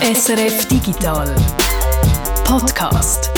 [0.00, 1.34] SRF Digital
[2.44, 3.32] Podcast.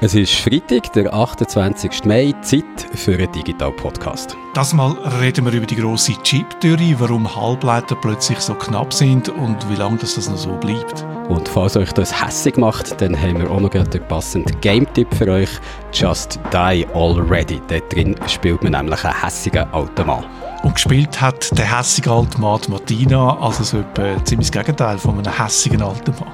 [0.00, 2.04] Es ist Freitag, der 28.
[2.04, 2.64] Mai, Zeit
[2.94, 4.36] für einen Digital-Podcast.
[4.54, 9.68] Das Mal reden wir über die grosse Chip-Theorie, warum Halbleiter plötzlich so knapp sind und
[9.68, 11.04] wie lange das, das noch so bleibt.
[11.28, 15.28] Und falls euch das hässig macht, dann haben wir auch noch den passenden Game-Tipp für
[15.28, 15.50] euch.
[15.92, 17.60] Just Die Already.
[17.66, 20.24] Dort drin spielt man nämlich einen hässigen alten Mann.
[20.62, 25.18] Und gespielt hat der hässige alte Mann Martina, also so etwa ziemlich das Gegenteil von
[25.18, 26.32] einem hässigen alten Mann.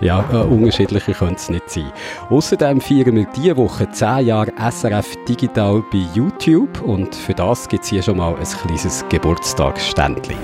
[0.00, 1.92] Ja, äh, unterschiedlicher könnte es nicht sein.
[2.30, 7.84] Außerdem feiern wir diese Woche 10 Jahre SRF Digital bei YouTube und für das gibt
[7.84, 10.36] es hier schon mal ein kleines Geburtstagsständchen.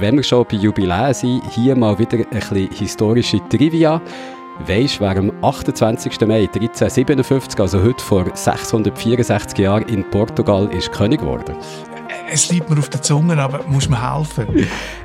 [0.00, 4.00] Wenn wir schon bei Jubiläen sind, hier mal wieder ein bisschen historische Trivia.
[4.66, 6.26] Weisst du, wer am 28.
[6.26, 11.54] Mai 1357, also heute vor 664 Jahren in Portugal, ist König geworden?
[12.32, 14.46] Es liegt mir auf der Zunge, aber muss mir helfen.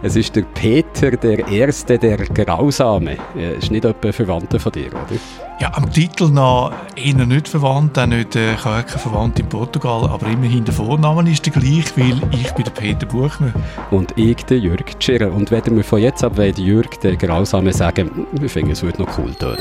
[0.04, 3.18] Es ist der Peter der Erste, der Grausame.
[3.36, 5.20] Er Ist nicht etwa Verwandter von dir, oder?
[5.60, 10.66] Ja, am Titel nach eher nicht verwandt, auch nicht, äh, Verwandt in Portugal, aber immerhin
[10.66, 13.54] der Vorname ist der gleich, weil ich bin der Peter Buchner.
[13.90, 15.32] Und ich, der Jürg Tschirrer.
[15.32, 19.02] Und wenn wir von jetzt ab wollen, Jürg, der Grausame, sagen, wir finden, es würde
[19.02, 19.58] noch cool tönen.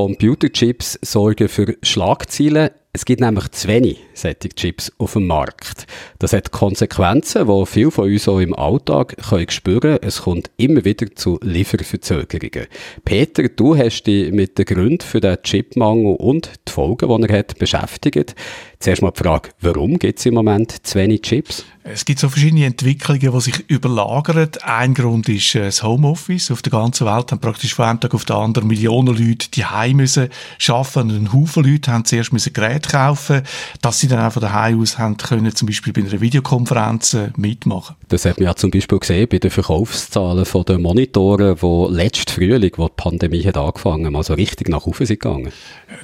[0.00, 2.70] Computerchips sorgen für Schlagzeilen.
[2.94, 5.86] Es gibt nämlich zu wenig solche Chips auf dem Markt.
[6.18, 9.98] Das hat Konsequenzen, die viele von uns auch im Alltag können spüren können.
[10.00, 12.66] Es kommt immer wieder zu Lieferverzögerungen.
[13.04, 17.38] Peter, du hast dich mit den Gründen für den Chipmangel und die Folgen, die er
[17.38, 18.34] hat, beschäftigt.
[18.78, 21.66] Zuerst mal die Frage, warum gibt es im Moment zu wenig Chips?
[21.82, 24.50] Es gibt so verschiedene Entwicklungen, die sich überlagern.
[24.62, 26.50] Ein Grund ist äh, das Homeoffice.
[26.50, 29.64] Auf der ganzen Welt haben praktisch von einem Tag auf den anderen Millionen Leute die
[29.64, 30.28] Heim müssen.
[30.68, 33.42] Und ein Haufen Leute haben zuerst müssen Geräte kaufen,
[33.80, 37.30] dass sie dann auch von daheim aus haben können, zum Beispiel bei einer Videokonferenz äh,
[37.36, 37.96] mitmachen.
[38.08, 42.30] Das hat man ja zum Beispiel gesehen bei den Verkaufszahlen von den Monitoren, die letzten
[42.30, 45.52] Frühling, wo die Pandemie hat angefangen, also richtig nach oben sind gegangen.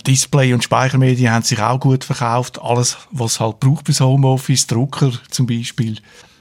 [0.07, 2.61] Display- und Speichermedien haben sich auch gut verkauft.
[2.63, 5.67] Alles, was halt braucht fürs Homeoffice, Drucker zum Beispiel.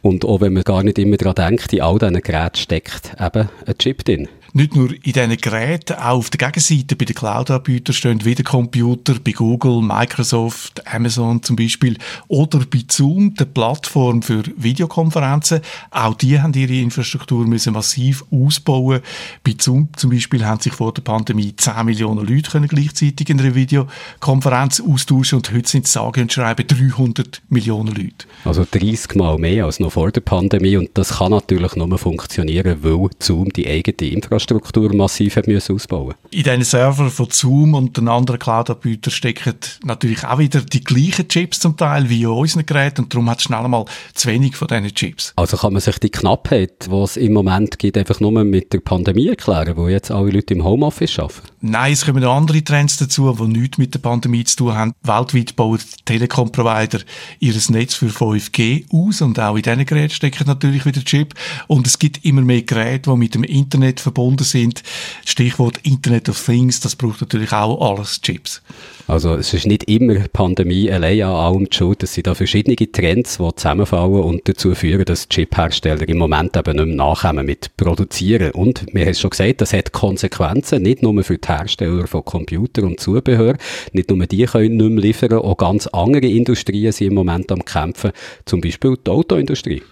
[0.02, 3.50] Und auch wenn man gar nicht immer daran denkt, in all diesen Geräten steckt eben
[3.66, 4.28] ein Chip drin.
[4.58, 9.16] Nicht nur in diesen Geräten, auch auf der Gegenseite bei den Cloud-Anbietern stehen wieder Computer,
[9.22, 11.98] bei Google, Microsoft, Amazon zum Beispiel
[12.30, 15.60] oder bei Zoom, der Plattform für Videokonferenzen.
[15.92, 19.02] Auch die haben ihre Infrastruktur müssen massiv ausbauen.
[19.44, 23.42] Bei Zoom zum Beispiel haben sich vor der Pandemie 10 Millionen Leute können gleichzeitig in
[23.42, 28.26] einer Videokonferenz austauschen und heute sind es sage und schreiben 300 Millionen Leute.
[28.46, 32.78] Also 30 Mal mehr als noch vor der Pandemie und das kann natürlich nur funktionieren,
[32.84, 34.45] weil Zoom die eigene Infrastruktur
[34.94, 40.24] massiv hat müssen ausbauen In diesen Server von Zoom und den anderen Cloud-Anbietern stecken natürlich
[40.24, 43.44] auch wieder die gleichen Chips zum Teil wie in unseren Geräten und darum hat es
[43.44, 45.34] schnell mal zu wenig von diesen Chips.
[45.36, 48.80] Also kann man sich die Knappheit, die es im Moment gibt, einfach nur mit der
[48.80, 51.42] Pandemie erklären, wo jetzt alle Leute im Homeoffice arbeiten?
[51.62, 54.94] Nein, es kommen noch andere Trends dazu, die nichts mit der Pandemie zu tun haben.
[55.02, 57.00] Weltweit bauen Telekom-Provider
[57.40, 61.34] ihr Netz für 5G aus und auch in diesen Geräten stecken natürlich wieder Chip.
[61.68, 64.84] Und es gibt immer mehr Geräte, die mit dem Internet verbunden sind.
[65.26, 68.62] Stichwort Internet of Things, das braucht natürlich auch alles Chips.
[69.08, 72.02] Also es ist nicht immer Pandemie allein an allem die Schuld.
[72.02, 76.76] Es sind da verschiedene Trends, die zusammenfallen und dazu führen, dass Chip-Hersteller im Moment eben
[76.76, 78.52] nicht mehr nachkommen mit Produzieren.
[78.52, 82.26] Und wir haben es schon gesagt, das hat Konsequenzen, nicht nur für die Hersteller von
[82.26, 83.58] Computer und Zubehör,
[83.94, 87.64] nicht nur die können nicht mehr liefern, auch ganz andere Industrien sind im Moment am
[87.64, 88.12] Kämpfen,
[88.46, 89.84] zum Beispiel die Autoindustrie.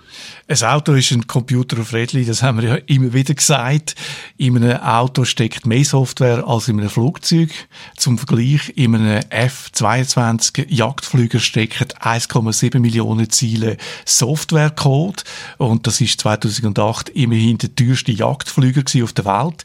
[0.47, 3.95] Ein Auto ist ein Computer auf Rädchen, das haben wir ja immer wieder gesagt.
[4.37, 7.49] In einem Auto steckt mehr Software als in einem Flugzeug.
[7.95, 15.23] Zum Vergleich, in einem F-22 Jagdflüger stecken 1,7 Millionen Ziele Softwarecode.
[15.57, 19.63] Und das ist 2008 immerhin der teuerste Jagdflüger auf der Welt.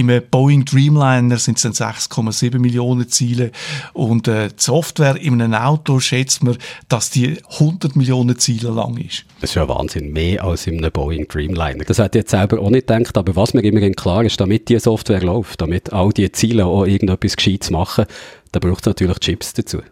[0.00, 3.50] Im Boeing Dreamliner sind es dann 6,7 Millionen Ziele
[3.92, 6.56] und äh, die Software in einem Auto schätzt man,
[6.88, 9.26] dass die 100 Millionen Ziele lang ist.
[9.42, 11.84] Das ist ja Wahnsinn, mehr als in einem Boeing Dreamliner.
[11.84, 14.70] Das hätte ich jetzt selber auch nicht gedacht, aber was mir immerhin klar ist, damit
[14.70, 18.06] die Software läuft, damit all die Ziele auch irgendetwas Gescheites machen,
[18.52, 19.82] da braucht es natürlich Chips dazu.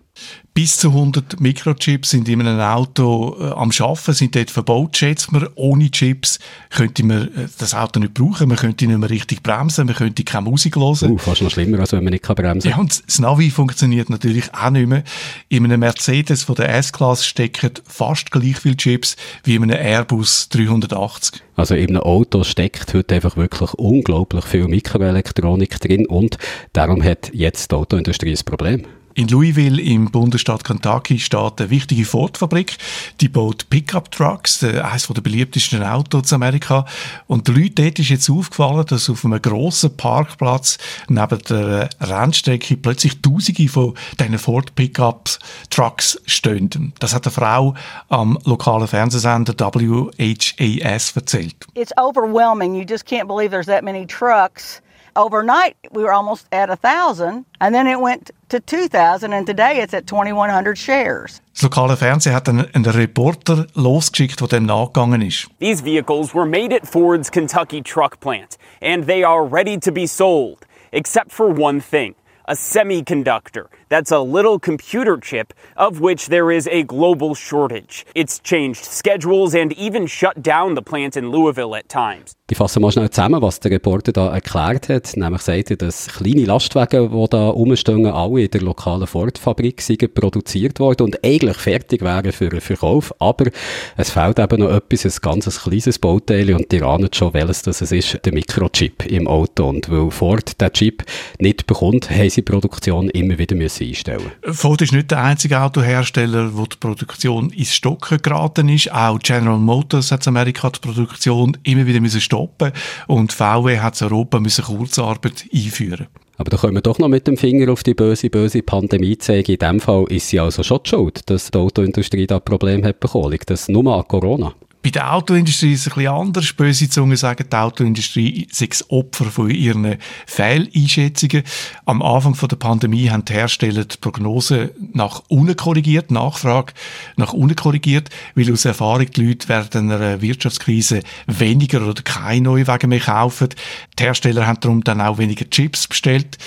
[0.59, 5.31] Bis zu 100 Mikrochips sind in einem Auto äh, am Schaffen, sind dort verbaut, schätzt
[5.31, 5.47] man.
[5.55, 9.87] Ohne Chips könnte man äh, das Auto nicht brauchen, man könnte nicht mehr richtig bremsen,
[9.87, 11.13] man könnte keine Musik hören.
[11.13, 12.71] Uh, fast noch schlimmer, als wenn man nicht bremsen kann.
[12.71, 15.05] Ja, und das Navi funktioniert natürlich auch nicht mehr.
[15.49, 19.15] In einem Mercedes von der S-Klasse stecken fast gleich viele Chips
[19.45, 21.41] wie in einem Airbus 380.
[21.55, 26.37] Also in einem Auto steckt heute einfach wirklich unglaublich viel Mikroelektronik drin und
[26.73, 28.85] darum hat jetzt die Autoindustrie ein Problem.
[29.19, 32.79] In Louisville im Bundesstaat Kentucky steht eine wichtige Ford-Fabrik.
[33.21, 36.85] Die baut Pickup-Trucks, äh, eines der beliebtesten Autos in Amerika.
[37.27, 40.79] Und den Leuten dort ist jetzt aufgefallen, dass auf einem grossen Parkplatz
[41.09, 46.93] neben der Rennstrecke plötzlich Tausende von diesen Ford Pickup-Trucks stehen.
[47.01, 47.75] Das hat eine Frau
[48.11, 51.57] am lokalen Fernsehsender WHAS erzählt.
[51.75, 52.77] It's overwhelming.
[52.77, 54.81] You just can't believe there's that many trucks.
[55.19, 59.81] Overnight, we were almost at a thousand, and then it went to 2,000 and today
[59.81, 61.43] it's at 2,100 shares.
[61.55, 65.49] Das lokale Fernsehen hat einen, einen Reporter losgeschickt, der dem nachgegangen ist.
[65.59, 70.07] These vehicles were made at Ford's Kentucky truck plant and they are ready to be
[70.07, 70.59] sold,
[70.93, 72.15] except for one thing.
[72.49, 73.67] a semiconductor.
[73.89, 78.05] That's a little computer chip of which there is a global shortage.
[78.15, 82.35] It's changed schedules and even shut down the plant in Louisville at times.
[82.51, 85.15] Ich fasse mal schnell zusammen, was der Reporter da erklärt hat.
[85.17, 89.83] Nämlich sagt er, dass kleine Lastwagen, die da rumstehen, alle in der lokalen Ford-Fabrik
[90.15, 93.15] produziert worden und eigentlich fertig wären für den Verkauf.
[93.19, 93.51] Aber
[93.99, 97.83] es fehlt eben noch etwas, ein ganz kleines Bauteil und die ahnen schon, welches das
[97.83, 99.69] ist, der Mikrochip im Auto.
[99.69, 101.05] Und weil Ford den Chip
[101.39, 105.61] nicht bekommt, haben sie die Produktion immer wieder müssen einstellen Ford ist nicht der einzige
[105.61, 108.93] Autohersteller, wo die Produktion ins Stocken geraten ist.
[108.93, 112.73] Auch General Motors hat in Amerika die Produktion immer wieder müssen stoppen
[113.07, 116.07] und VW hat in Europa müssen Kurzarbeit einführen.
[116.39, 119.53] Aber da können wir doch noch mit dem Finger auf die böse, böse Pandemie zeigen.
[119.53, 123.01] In dem Fall ist sie also schon die schuld, dass die Autoindustrie da Problem hat
[123.01, 123.33] bekommen.
[123.33, 124.55] Liegt das nur an Corona?
[124.89, 126.53] Bei der Autoindustrie ist es ein bisschen anders.
[126.55, 131.43] Böse Zungen sagen, die Autoindustrie sei das Opfer von ihren Fehleinschätzungen.
[131.85, 136.73] Am Anfang der Pandemie haben die Hersteller die Prognose nach unten korrigiert, Nachfrage
[137.17, 142.67] nach unten korrigiert, weil aus Erfahrung die Leute während einer Wirtschaftskrise weniger oder keine neuen
[142.67, 143.51] Wagen mehr kaufen.
[143.99, 146.39] Die Hersteller haben darum dann auch weniger Chips bestellt.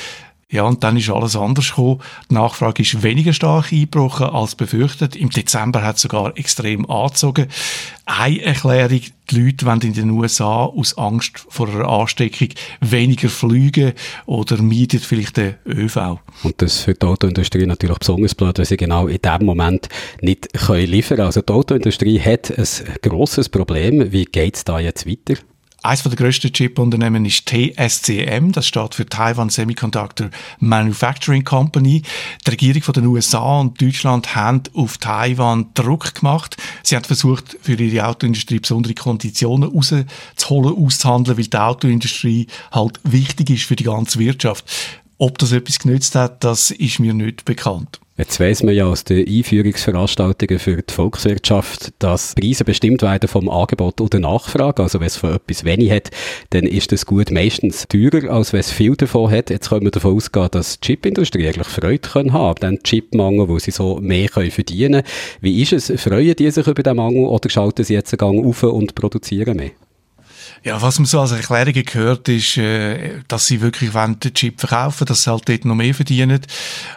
[0.51, 2.01] Ja, und dann ist alles anders gekommen.
[2.29, 5.15] Die Nachfrage ist weniger stark eingebrochen als befürchtet.
[5.15, 7.47] Im Dezember hat es sogar extrem angezogen.
[8.05, 8.99] Eine Erklärung,
[9.29, 12.49] die Leute wollen in den USA aus Angst vor einer Ansteckung
[12.81, 13.93] weniger fliegen
[14.25, 16.19] oder meiden vielleicht den ÖV.
[16.43, 19.87] Und das für die Autoindustrie natürlich besonders blöd, weil sie genau in dem Moment
[20.21, 21.27] nicht liefern können.
[21.27, 22.67] Also die Autoindustrie hat ein
[23.01, 24.11] grosses Problem.
[24.11, 25.35] Wie geht es da jetzt weiter?
[25.83, 30.29] Eines der grössten Chip-Unternehmen ist TSCM, das steht für Taiwan Semiconductor
[30.59, 32.03] Manufacturing Company.
[32.45, 36.55] Die Regierung von den USA und Deutschland haben auf Taiwan Druck gemacht.
[36.83, 43.49] Sie haben versucht, für ihre Autoindustrie besondere Konditionen rauszuholen, auszuhandeln, weil die Autoindustrie halt wichtig
[43.49, 44.65] ist für die ganze Wirtschaft.
[45.17, 48.00] Ob das etwas genützt hat, das ist mir nicht bekannt.
[48.17, 53.49] Jetzt weiss man ja aus den Einführungsveranstaltungen für die Volkswirtschaft, dass Preise bestimmt werden vom
[53.49, 54.83] Angebot oder Nachfrage.
[54.83, 56.11] Also wenn es von etwas wenig hat,
[56.49, 59.49] dann ist das Gut meistens teurer, als wenn es viel davon hat.
[59.49, 63.71] Jetzt können wir davon ausgehen, dass die Chipindustrie eigentlich Freude haben, den Chipmangel, wo sie
[63.71, 65.15] so mehr können verdienen können.
[65.39, 66.01] Wie ist es?
[66.01, 69.55] Freuen die sich über den Mangel oder schalten sie jetzt einen Gang auf und produzieren
[69.57, 69.71] mehr?
[70.63, 74.59] Ja, was man so als Erklärungen gehört, ist, äh, dass sie wirklich wollen den Chip
[74.59, 76.41] verkaufen, dass sie halt dort noch mehr verdienen.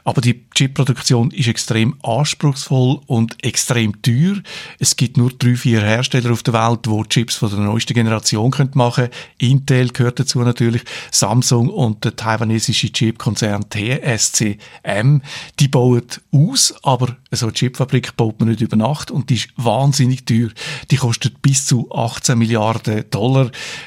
[0.04, 4.36] Aber die Chipproduktion ist extrem anspruchsvoll und extrem teuer.
[4.78, 8.50] Es gibt nur drei, vier Hersteller auf der Welt, die Chips von der neuesten Generation
[8.74, 9.10] machen können.
[9.38, 15.20] Intel gehört dazu natürlich, Samsung und der taiwanesische Chipkonzern TSCM.
[15.58, 19.48] Die bauen aus, aber so eine Chipfabrik baut man nicht über Nacht und die ist
[19.56, 20.48] wahnsinnig teuer.
[20.90, 23.43] Die kostet bis zu 18 Milliarden Dollar.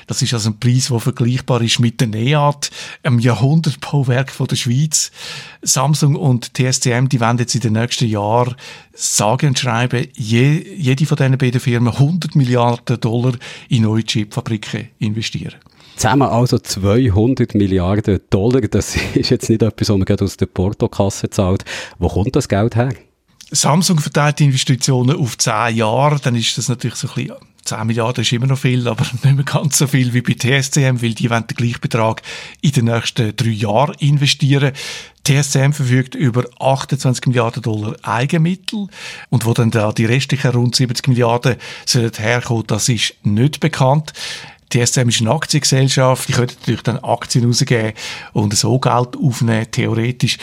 [0.08, 2.70] Das ist also ein Preis, der vergleichbar ist mit der NEAT,
[3.04, 5.12] einem Jahrhundertbauwerk von der Schweiz.
[5.62, 8.56] Samsung und TSCM, die werden jetzt in den nächsten Jahren
[8.94, 13.34] sagen und schreiben, je, jede von diesen beiden Firmen 100 Milliarden Dollar
[13.70, 15.56] in neue Chipfabriken investieren.
[15.96, 18.62] Zusammen also 200 Milliarden Dollar.
[18.62, 21.66] Das ist jetzt nicht etwas, was man gerade aus der Portokasse zahlt.
[21.98, 22.94] Wo kommt das Geld her?
[23.50, 27.38] Samsung verteilt Investitionen auf 10 Jahre, dann ist das natürlich so ein bisschen
[27.68, 31.02] 10 Milliarden ist immer noch viel, aber nicht mehr ganz so viel wie bei TSCM,
[31.02, 32.22] weil die wollen den gleichen Betrag
[32.62, 34.72] in den nächsten drei Jahren investieren.
[35.26, 38.88] TSCM verfügt über 28 Milliarden Dollar Eigenmittel
[39.30, 44.14] und wo dann da die restlichen rund 70 Milliarden sollen herkommen, das ist nicht bekannt.
[44.70, 47.94] TSM ist eine Aktiengesellschaft, die könnte natürlich dann Aktien rausgeben
[48.34, 50.38] und so Geld aufnehmen, theoretisch.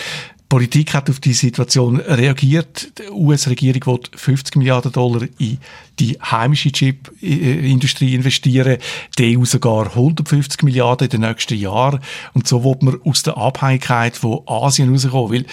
[0.54, 2.92] Politik hat auf die Situation reagiert.
[3.00, 5.58] Die US-Regierung will 50 Milliarden Dollar in
[5.98, 8.78] die heimische Chip-Industrie investieren.
[9.18, 11.98] Die EU sogar 150 Milliarden in den nächsten Jahren.
[12.34, 15.32] Und so wird man aus der Abhängigkeit von Asien rauskommen.
[15.32, 15.46] Weil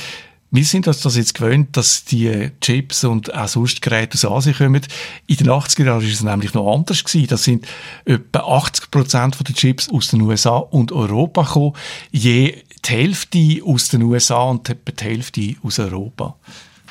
[0.52, 4.56] wir sind uns das jetzt gewöhnt, dass die Chips und auch sonst Geräte aus Asien
[4.56, 4.82] kommen.
[5.26, 7.28] In den 80er Jahren war es nämlich noch anders gewesen.
[7.28, 7.66] Das sind
[8.06, 11.74] etwa 80 Prozent der Chips aus den USA und Europa gekommen.
[12.12, 12.54] Je
[12.86, 16.36] die Hälfte aus den USA und etwa die Hälfte aus Europa.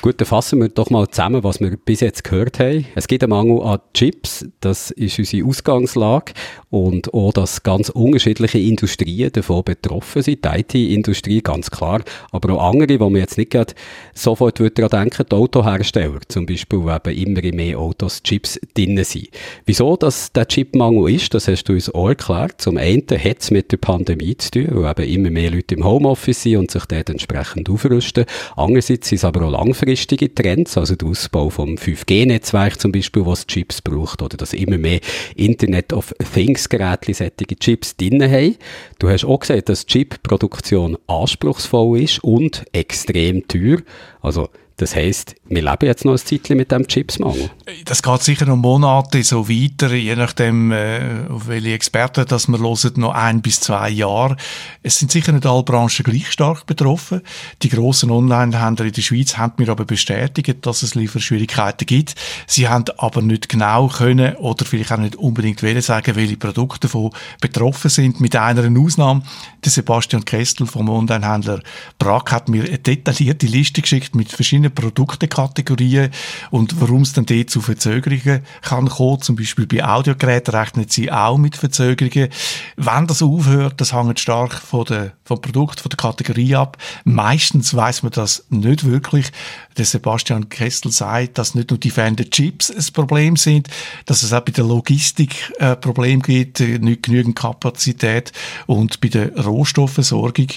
[0.01, 2.87] Gut, dann fassen wir doch mal zusammen, was wir bis jetzt gehört haben.
[2.95, 6.33] Es gibt einen Mangel an Chips, das ist unsere Ausgangslage
[6.71, 10.43] und auch, dass ganz unterschiedliche Industrien davon betroffen sind.
[10.43, 13.75] Die IT-Industrie, ganz klar, aber auch andere, wo man jetzt nicht gerade
[14.15, 19.29] sofort daran denken, die Autohersteller zum Beispiel, wo eben immer mehr Autos Chips drin sind.
[19.67, 22.59] Wieso dass der Chipmangel ist, das hast du uns auch erklärt.
[22.59, 25.85] Zum einen hat es mit der Pandemie zu tun, weil eben immer mehr Leute im
[25.85, 28.25] Homeoffice sind und sich dort entsprechend aufrüsten.
[28.55, 33.25] Andererseits sind es aber auch langfristig langfristige Trends, also der Ausbau vom 5G-Netzwerk zum Beispiel,
[33.25, 35.01] was Chips braucht, oder dass immer mehr
[35.35, 38.55] Internet of Things Geräte solche Chips drin haben.
[38.99, 43.79] Du hast auch gesagt, dass Chip-Produktion anspruchsvoll ist und extrem teuer.
[44.21, 44.47] Also
[44.81, 47.51] das heisst, wir leben jetzt noch ein Zeitchen mit dem Chipsmangel.
[47.85, 52.59] Das geht sicher noch Monate so weiter, je nachdem, äh, auf welche Experten das wir
[52.59, 54.37] hören, noch ein bis zwei Jahre.
[54.81, 57.21] Es sind sicher nicht alle Branchen gleich stark betroffen.
[57.61, 62.15] Die grossen Online-Händler in der Schweiz haben mir aber bestätigt, dass es Lieferschwierigkeiten gibt.
[62.47, 66.87] Sie haben aber nicht genau können oder vielleicht auch nicht unbedingt wollen sagen, welche Produkte
[66.87, 68.19] davon betroffen sind.
[68.19, 69.21] Mit einer Ausnahme,
[69.63, 71.61] der Sebastian Kestel vom Online-Händler
[71.99, 76.09] Brack hat mir eine detaillierte Liste geschickt mit verschiedenen Produktekategorien
[76.49, 79.21] und warum es dann dort zu Verzögerungen kann kommen.
[79.21, 82.29] Zum Beispiel bei Audiogeräten rechnen sie auch mit Verzögerungen.
[82.77, 86.77] Wenn das aufhört, das hängt stark von der, vom Produkt, von der Kategorie ab.
[87.03, 89.31] Meistens weiß man das nicht wirklich.
[89.77, 93.67] Der Sebastian Kessel sagt, dass nicht nur die fehlenden Chips ein Problem sind,
[94.05, 98.31] dass es auch bei der Logistik ein Problem gibt, nicht genügend Kapazität
[98.67, 100.47] und bei der Rohstoffversorgung.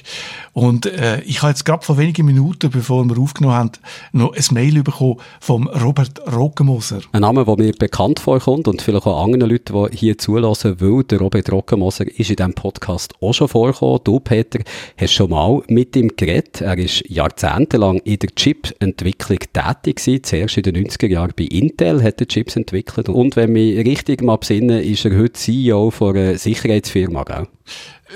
[0.53, 3.73] Und äh, ich habe jetzt gerade vor wenigen Minuten, bevor wir aufgenommen haben,
[4.13, 7.01] noch ein Mail bekommen vom Robert Rockenmoser.
[7.13, 11.05] Ein Name, der mir bekannt vorkommt und vielleicht auch anderen Leuten, die hier zulassen, weil
[11.05, 14.01] der Robert Rockenmoser ist in diesem Podcast auch schon vorgekommen.
[14.05, 14.61] Du, Peter,
[14.97, 16.61] hast schon mal mit ihm geredet.
[16.61, 20.25] Er ist jahrzehntelang in der Chip-Entwicklung tätig gewesen.
[20.25, 23.09] Zuerst in den 90er Jahren bei Intel hat er Chips entwickelt.
[23.09, 27.47] Und wenn mich richtig mal besinne, ist er heute CEO von einer Sicherheitsfirma, gell?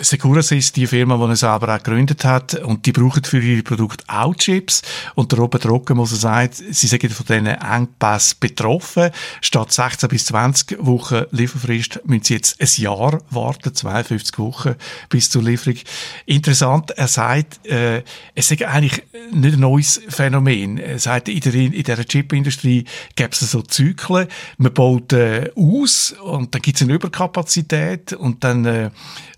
[0.01, 3.63] Securus ist die Firma, die er selber auch gegründet hat und die brauchen für ihre
[3.63, 4.83] Produkte auch Chips
[5.15, 9.11] und der Robert Rockenmoser sagt, sie sind von diesen Engpässen betroffen.
[9.41, 14.75] Statt 16 bis 20 Wochen Lieferfrist müssen sie jetzt ein Jahr warten, 52 Wochen
[15.09, 15.79] bis zur Lieferung.
[16.27, 18.03] Interessant, er sagt, äh,
[18.35, 19.03] es ist eigentlich
[19.33, 20.79] nicht ein neues Phänomen.
[20.79, 22.85] Er sagt, in der, in der Chipindustrie
[23.17, 24.29] gäbe es so Zyklen,
[24.59, 28.91] man baut äh, aus und dann gibt es eine Überkapazität und dann äh,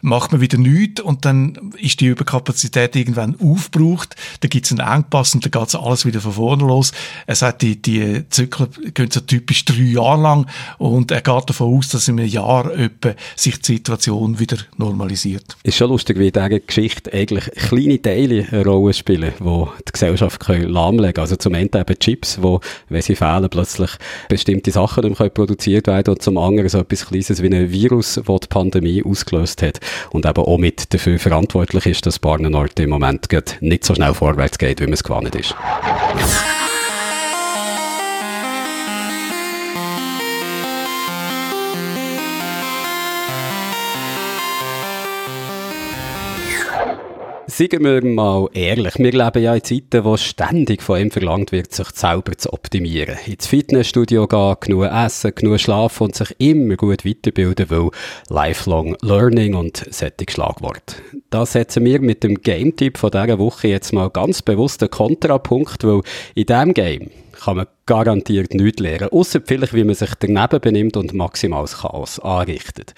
[0.02, 4.86] macht man wieder nichts und dann ist die Überkapazität irgendwann aufgebraucht, dann gibt es einen
[4.86, 6.92] Engpass und dann geht alles wieder von vorne los.
[7.26, 10.46] Er sagt, die, die Zyklen gehen so typisch drei Jahre lang
[10.78, 15.56] und er geht davon aus, dass in einem Jahr etwa sich die Situation wieder normalisiert.
[15.62, 19.92] Ist schon lustig, wie in dieser Geschichte eigentlich kleine Teile eine Rolle spielen, die die
[19.92, 21.18] Gesellschaft lahmlegen können.
[21.18, 23.90] Also zum einen eben Chips, wo, wenn sie fehlen, plötzlich
[24.28, 28.20] bestimmte Sachen nicht mehr produziert werden und zum anderen so etwas Kleines wie ein Virus,
[28.24, 29.80] das die Pandemie ausgelöst hat
[30.10, 33.28] und eben auch mit dafür verantwortlich ist, dass Barnenort im Moment
[33.60, 35.54] nicht so schnell vorwärts geht, wie man es gewohnt ist.
[47.60, 51.74] Seien wir mal ehrlich, wir leben ja in Zeiten, wo ständig von ihm verlangt wird,
[51.74, 53.18] sich selber zu optimieren.
[53.26, 57.90] Ins Fitnessstudio gehen, genug essen, genug schlafen und sich immer gut weiterbilden, weil
[58.30, 61.02] Lifelong Learning und solche Schlagwort.
[61.28, 65.84] Da setzen wir mit dem Game-Tipp von dieser Woche jetzt mal ganz bewusst einen Kontrapunkt,
[65.84, 66.00] weil
[66.34, 67.10] in diesem Game
[67.44, 72.20] kann man garantiert nichts lernen, außer vielleicht, wie man sich daneben benimmt und maximales Chaos
[72.20, 72.94] anrichtet.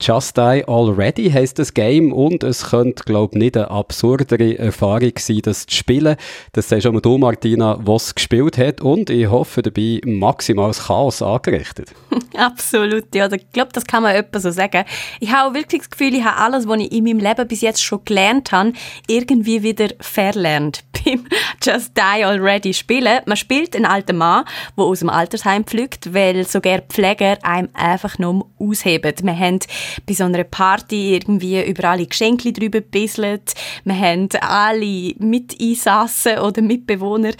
[0.00, 5.10] Just Die Already heisst das Game und es könnte, glaube ich, nicht eine absurdere Erfahrung
[5.18, 6.14] sein, das zu spielen.
[6.52, 11.92] Das sagst schon du, Martina, was gespielt hat und ich hoffe dabei maximales Chaos angerichtet.
[12.36, 13.28] Absolut, ja.
[13.32, 14.84] Ich glaube, das kann man etwa so sagen.
[15.18, 17.82] Ich habe wirklich das Gefühl, ich habe alles, was ich in meinem Leben bis jetzt
[17.82, 18.74] schon gelernt habe,
[19.08, 21.26] irgendwie wieder verlernt beim
[21.60, 23.18] Just Die Already spielen.
[23.26, 24.44] Man spielt Leute, ein alter Mann,
[24.76, 29.14] der aus dem Altersheim pflügt, weil sogar Pfleger einem einfach nur ausheben.
[29.22, 29.60] Wir haben
[30.06, 33.54] bei so einer Party irgendwie über alle Geschenke drüber gebisselt.
[33.84, 37.32] Wir haben alle Miteinsassen oder Mitbewohner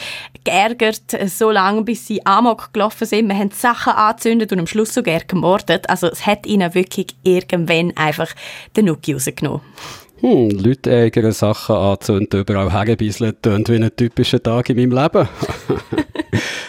[0.45, 3.29] geärgert, so lange, bis sie amok gelaufen sind.
[3.29, 5.89] Wir haben Sachen angezündet und am Schluss sogar gemordet.
[5.89, 8.29] Also es hat ihnen wirklich irgendwann einfach
[8.77, 9.61] den Nuki rausgenommen.
[10.21, 15.29] Hm, Leute eigene Sachen anzünden, überall herbisseln, tönt wie ein typischer Tag in meinem Leben.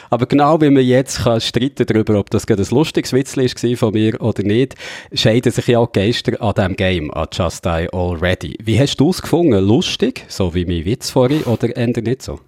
[0.09, 3.77] Aber genau wie man jetzt kann streiten darüber, ob das gerade ein lustiges Witzli war
[3.77, 4.75] von mir oder nicht,
[5.13, 8.57] scheiden sich ja auch Geister an diesem Game, an Just Die Already.
[8.63, 9.63] Wie hast du es gefunden?
[9.65, 12.39] Lustig, so wie mein Witz vorhin, oder eher nicht so?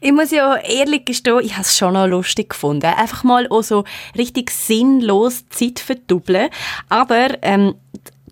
[0.00, 2.86] Ich muss ja ehrlich gestehen, ich habe es schon noch lustig gefunden.
[2.86, 3.84] Einfach mal auch so
[4.16, 6.48] richtig sinnlos Zeit verdoppeln.
[6.88, 7.74] Aber ähm,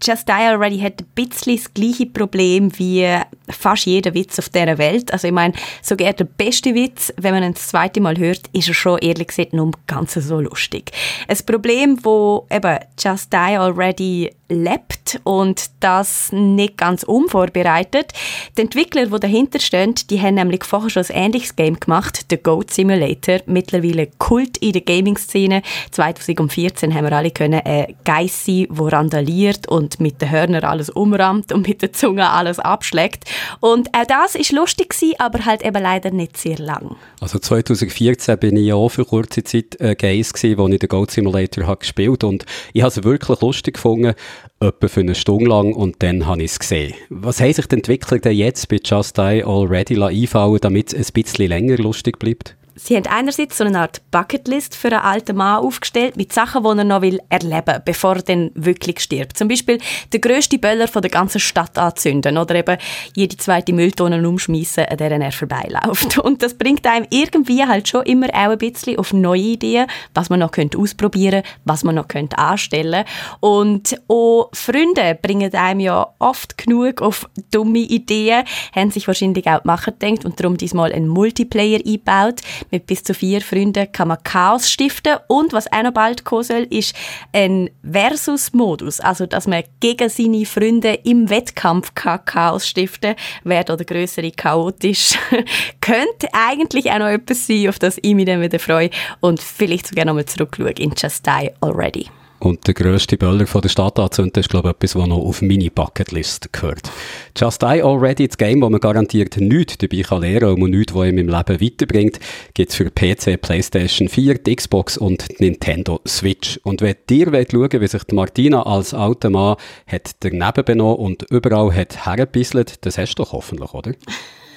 [0.03, 3.07] Just Die Already hat ein bisschen das gleiche Problem wie
[3.49, 5.13] fast jeder Witz auf dieser Welt.
[5.13, 8.69] Also ich meine, sogar der beste Witz, wenn man ihn das zweite Mal hört, ist
[8.69, 10.93] er schon ehrlich gesagt nur ganz so lustig.
[11.29, 18.13] Ein Problem, wo eben Just Die Already lebt und das nicht ganz unvorbereitet.
[18.57, 22.37] Die Entwickler, die dahinter stehen, die haben nämlich vorher schon ein ähnliches Game gemacht, The
[22.37, 25.63] Goat Simulator, mittlerweile Kult in der Gaming-Szene.
[25.93, 30.91] 2014 haben wir alle können ein Geiss sein, der randaliert und mit den Hörnern alles
[30.91, 33.25] umrammt und mit der Zunge alles abschlägt.
[33.59, 36.97] Und auch das ist lustig gewesen, aber halt eben leider nicht sehr lang.
[37.21, 41.67] Also 2014 bin ich auch für kurze Zeit Geiss gewesen, wo ich den Goat Simulator
[41.67, 44.15] habe gespielt und ich habe es wirklich lustig gefunden,
[44.61, 46.95] etwa für eine Stunde lang und dann habe ich es gesehen.
[47.09, 51.13] Was haben sich die Entwickler denn jetzt bei Just Die Already einfallen damit es ein
[51.15, 52.57] bisschen länger lustig bleibt?
[52.83, 56.79] Sie haben einerseits so eine Art Bucketlist für einen alten Mann aufgestellt mit Sachen, die
[56.81, 59.37] er noch erleben will, bevor er dann wirklich stirbt.
[59.37, 59.79] Zum Beispiel
[60.13, 62.79] den grössten Böller von der ganzen Stadt anzünden oder eben
[63.15, 66.19] jede zweite Mülltonne umschmeißen, an der er vorbeiläuft.
[66.19, 70.31] Und das bringt einem irgendwie halt schon immer auch ein bisschen auf neue Ideen, was
[70.31, 73.05] man noch könnte ausprobieren was man noch könnte anstellen
[73.41, 78.45] Und auch Freunde bringen einem ja oft genug auf dumme Ideen,
[78.75, 79.93] haben sich wahrscheinlich auch die Macher
[80.25, 85.17] und darum diesmal einen Multiplayer eingebaut mit bis zu vier Freunden kann man Chaos stiften.
[85.29, 86.95] Und was auch noch bald kommen soll, ist
[87.33, 89.01] ein Versus-Modus.
[89.01, 94.31] Also, dass man gegen seine Freunde im Wettkampf kann Chaos stiften Wer da der grössere
[94.31, 95.19] chaotisch
[95.81, 98.91] könnte eigentlich auch noch etwas sein, auf das ich mich dann wieder freue.
[99.21, 102.09] Und vielleicht sogar noch mal zurückschaue in Just Die Already.
[102.41, 105.43] Und der grösste Böller von der Stadt anzünden ist, glaube ich, etwas, was noch auf
[105.43, 106.91] meine Bucketlist gehört.
[107.37, 111.07] Just Die Already, das Game, wo man garantiert nichts dabei kann lernen und nichts, was
[111.07, 112.19] ihm im Leben weiterbringt,
[112.55, 116.59] gibt es für PC, Playstation 4, die Xbox und die Nintendo Switch.
[116.65, 121.27] Und wenn ihr wollt wie sich die Martina als alter Mann hat daneben benommen und
[121.31, 123.93] überall hat hergebisselt, das hast du doch hoffentlich, oder?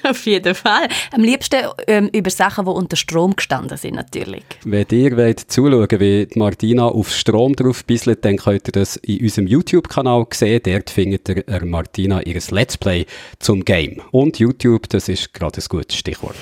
[0.08, 0.88] Auf jeden Fall.
[1.12, 4.44] Am liebsten ähm, über Sachen, die unter Strom gestanden sind, natürlich.
[4.64, 9.20] Wenn ihr wollt zuschauen wie Martina auf Strom drauf bisselt, dann könnt ihr das in
[9.22, 10.60] unserem YouTube-Kanal sehen.
[10.64, 13.06] Dort findet ihr äh, Martina ihr Let's Play
[13.38, 14.00] zum Game.
[14.10, 16.36] Und YouTube, das ist gerade ein gutes Stichwort.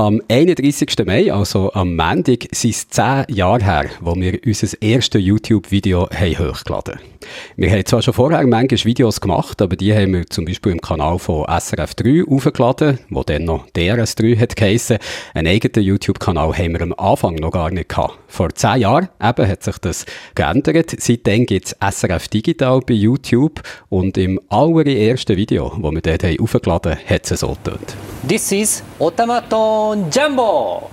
[0.00, 1.04] Am 31.
[1.04, 6.94] Mai, also am Montag, sind es zehn Jahre her, wo wir unser erstes YouTube-Video hochgeladen
[6.94, 7.10] haben.
[7.56, 10.80] Wir haben zwar schon vorher manchmal Videos gemacht, aber die haben wir zum Beispiel im
[10.80, 14.96] Kanal von SRF 3 aufgeladen, wo dann noch DRS3 hat geheissen.
[15.34, 18.18] Einen eigenen YouTube-Kanal haben wir am Anfang noch gar nicht gehabt.
[18.26, 20.94] Vor zehn Jahren eben hat sich das geändert.
[20.98, 23.60] Seitdem gibt es SRF Digital bei YouTube
[23.90, 27.96] und im allerersten Video, das wir dort haben aufgeladen haben, hat es so getönt.
[28.26, 30.90] This is Automaton うジャンボ。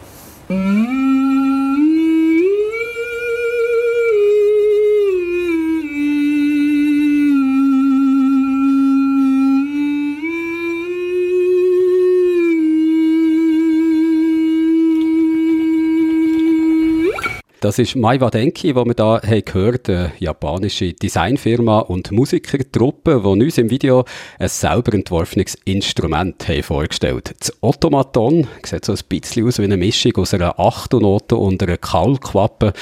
[17.60, 23.28] Das ist Maiwa Denki, wo wir da haben gehört, eine japanische Designfirma und Musikertruppe, die
[23.28, 24.06] uns im Video
[24.38, 27.34] ein selber entworfenes Instrument haben vorgestellt.
[27.40, 31.78] Das Automaton sieht so ein bisschen aus wie eine Mischung aus einer Achtelnote und einer
[31.78, 32.74] Kaulquappe.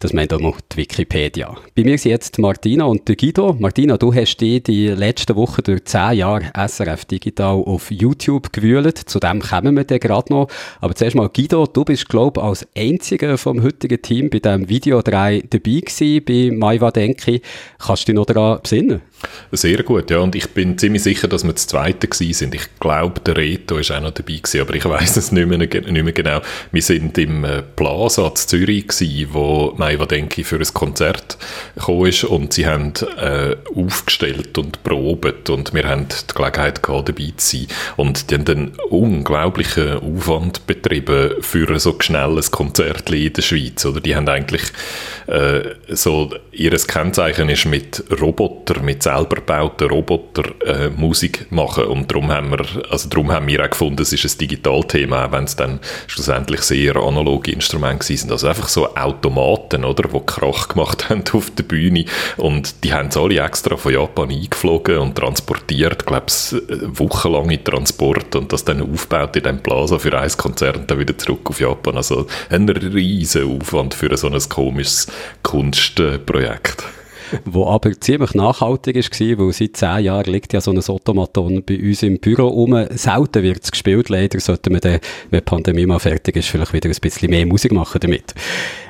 [0.00, 1.56] Das meint auch noch die Wikipedia.
[1.76, 3.54] Bei mir sind jetzt Martina und Guido.
[3.56, 8.98] Martina, du hast dich die letzten Wochen durch zehn Jahre SRF Digital auf YouTube gewühlt.
[8.98, 10.48] Zu dem kommen wir dann gerade noch.
[10.80, 14.68] Aber zuerst mal Guido, du bist, glaube ich, als einziger vom heutigen Team bei diesem
[14.68, 17.42] Videodreh dabei gewesen, bei Maiwa Denki.
[17.78, 19.02] Kannst du dich noch daran besinnen?
[19.52, 20.18] Sehr gut, ja.
[20.18, 22.54] Und ich bin ziemlich sicher, dass wir das Zweite gewesen sind.
[22.54, 25.58] Ich glaube, der Reto ist auch noch dabei gewesen, aber ich weiß es nicht mehr,
[25.58, 26.40] nicht mehr genau.
[26.72, 31.38] Wir sind im äh, Plaza in Zürich gewesen, wo Maiwa Denki für ein Konzert
[31.74, 37.08] gekommen ist und sie haben äh, aufgestellt und probt und wir haben die Gelegenheit gehabt,
[37.08, 37.66] dabei zu sein.
[37.96, 43.84] Und die haben einen unglaublichen Aufwand betrieben für so schnelles Konzert in der Schweiz.
[43.84, 44.62] Oder die haben eigentlich
[45.26, 52.10] äh, so, ihr Kennzeichen ist mit Roboter, mit selber gebauten Roboter äh, Musik machen und
[52.10, 55.44] darum haben wir, also darum haben wir auch gefunden, es ist ein Digitalthema, auch wenn
[55.44, 58.30] es dann schlussendlich sehr analoge Instrumente sind.
[58.30, 62.04] Also einfach so Automaten, oder, die Krach gemacht haben auf der Bühne
[62.36, 66.26] und die haben es alle extra von Japan eingeflogen und transportiert, glaube
[66.98, 71.16] wochenlange Transport und das dann aufgebaut in dem Plaza für ein Konzert und dann wieder
[71.18, 71.96] zurück auf Japan.
[71.96, 75.06] Also ein riesen Aufwand für so ein komisches
[75.42, 77.03] Kunstprojekt projekt.
[77.44, 81.78] Wo aber ziemlich nachhaltig war, weil seit zehn Jahren liegt ja so ein Automaton bei
[81.78, 82.86] uns im Büro rum.
[82.90, 84.98] Selten wird es gespielt, leider sollten wir dann,
[85.30, 88.34] wenn die Pandemie mal fertig ist, vielleicht wieder ein bisschen mehr Musik machen damit.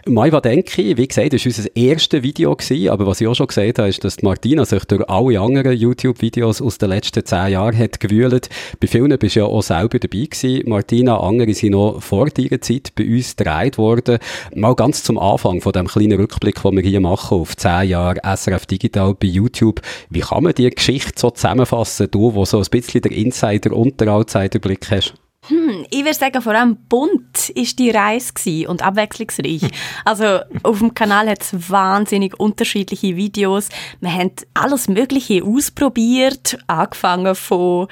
[0.06, 3.46] Maiwa Denki, wie gesagt, das war unser erstes Video, gewesen, aber was ich auch schon
[3.46, 7.78] gesagt habe, ist, dass Martina sich durch alle anderen YouTube-Videos aus den letzten zehn Jahren
[7.78, 8.50] hat gewühlt.
[8.80, 10.68] Bei vielen bist du ja auch selber dabei gewesen.
[10.68, 14.18] Martina, andere sind noch vor deiner Zeit bei uns gedreht worden.
[14.54, 18.22] Mal ganz zum Anfang von dem kleinen Rückblick, den wir hier machen auf zehn Jahre
[18.24, 19.80] SRF Digital bei YouTube.
[20.10, 24.00] Wie kann man die Geschichte so zusammenfassen, du, wo so ein bisschen der Insider- und
[24.00, 25.14] der Outsider-Blick hast?
[25.48, 28.32] Hm, ich würde sagen, vor allem bunt ist die Reise
[28.68, 29.62] und abwechslungsreich.
[30.04, 33.68] Also auf dem Kanal hat es wahnsinnig unterschiedliche Videos.
[34.00, 37.88] Wir haben alles Mögliche ausprobiert, angefangen von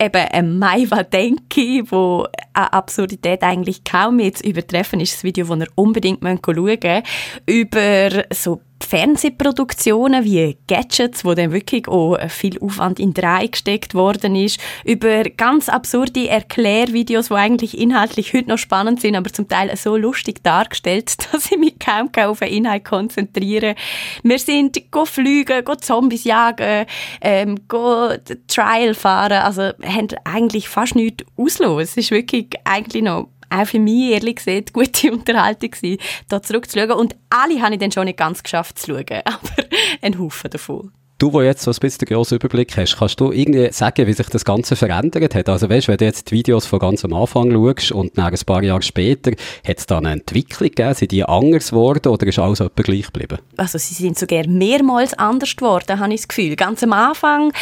[0.00, 5.46] eben ein Maiwa Denki, wo eine Absurdität eigentlich kaum mehr zu übertreffen ist, das Video,
[5.46, 7.06] das ihr unbedingt schauen müsst,
[7.46, 8.60] über so
[8.90, 15.22] Fernsehproduktionen wie Gadgets, wo dann wirklich auch viel Aufwand in drei gesteckt worden ist, über
[15.22, 20.42] ganz absurde Erklärvideos, die eigentlich inhaltlich heute noch spannend sind, aber zum Teil so lustig
[20.42, 23.76] dargestellt, dass ich mich kaum auf den Inhalt konzentriere.
[24.24, 26.86] Wir sind go fliegen, go Zombies jagen,
[27.20, 28.08] ähm, go
[28.48, 31.82] Trial fahren, also haben eigentlich fast nichts auslos.
[31.82, 36.92] Es ist wirklich eigentlich noch auch für mich, ehrlich gesagt, gute Unterhaltung gewesen, da zurückzuschauen.
[36.92, 39.68] Und alle habe ich dann schon nicht ganz geschafft zu schauen, aber
[40.02, 40.92] ein Haufen davon.
[41.20, 44.12] Du, wo jetzt so ein bisschen den grossen Überblick hast, kannst du irgendwie sagen, wie
[44.14, 45.50] sich das Ganze verändert hat?
[45.50, 48.38] Also weißt, wenn du jetzt die Videos von ganz am Anfang schaust und nach ein
[48.46, 50.94] paar Jahre später, hat es da eine Entwicklung gegeben?
[50.94, 53.36] Sind die anders geworden oder ist alles etwa gleich geblieben?
[53.58, 56.56] Also sie sind sogar mehrmals anders geworden, habe ich das Gefühl.
[56.56, 57.52] Ganz am Anfang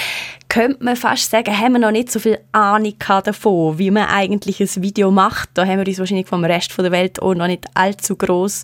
[0.49, 4.61] könnte man fast sagen, haben wir noch nicht so viel Ahnung davon, wie man eigentlich
[4.61, 5.51] ein Video macht.
[5.55, 8.63] Da haben wir uns wahrscheinlich vom Rest der Welt auch noch nicht allzu groß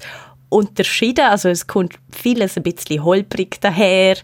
[0.54, 1.24] unterschieden.
[1.24, 4.16] Also es kommt vieles ein bisschen holprig daher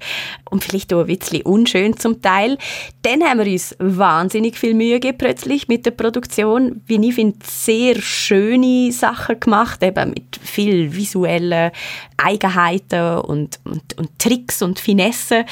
[0.49, 2.57] und vielleicht auch ein bisschen unschön zum Teil.
[3.03, 6.83] Dann haben wir uns wahnsinnig viel Mühe gegeben plötzlich mit der Produktion.
[6.87, 11.73] Wie ich finde, sehr schöne Sachen gemacht, eben mit viel visuellen
[12.17, 15.45] Eigenheiten und, und, und Tricks und Finessen.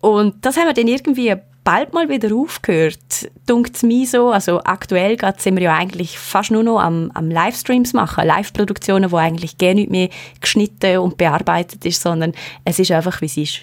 [0.00, 4.30] Und das haben wir dann irgendwie bald mal wieder aufgehört, dunkt es mir so.
[4.30, 9.16] Also aktuell sind wir ja eigentlich fast nur noch am, am Livestreams machen, Live-Produktionen, wo
[9.16, 10.08] eigentlich gar nicht mehr
[10.40, 12.32] geschnitten und bearbeitet ist, sondern
[12.64, 13.60] es ist einfach, wie es ist.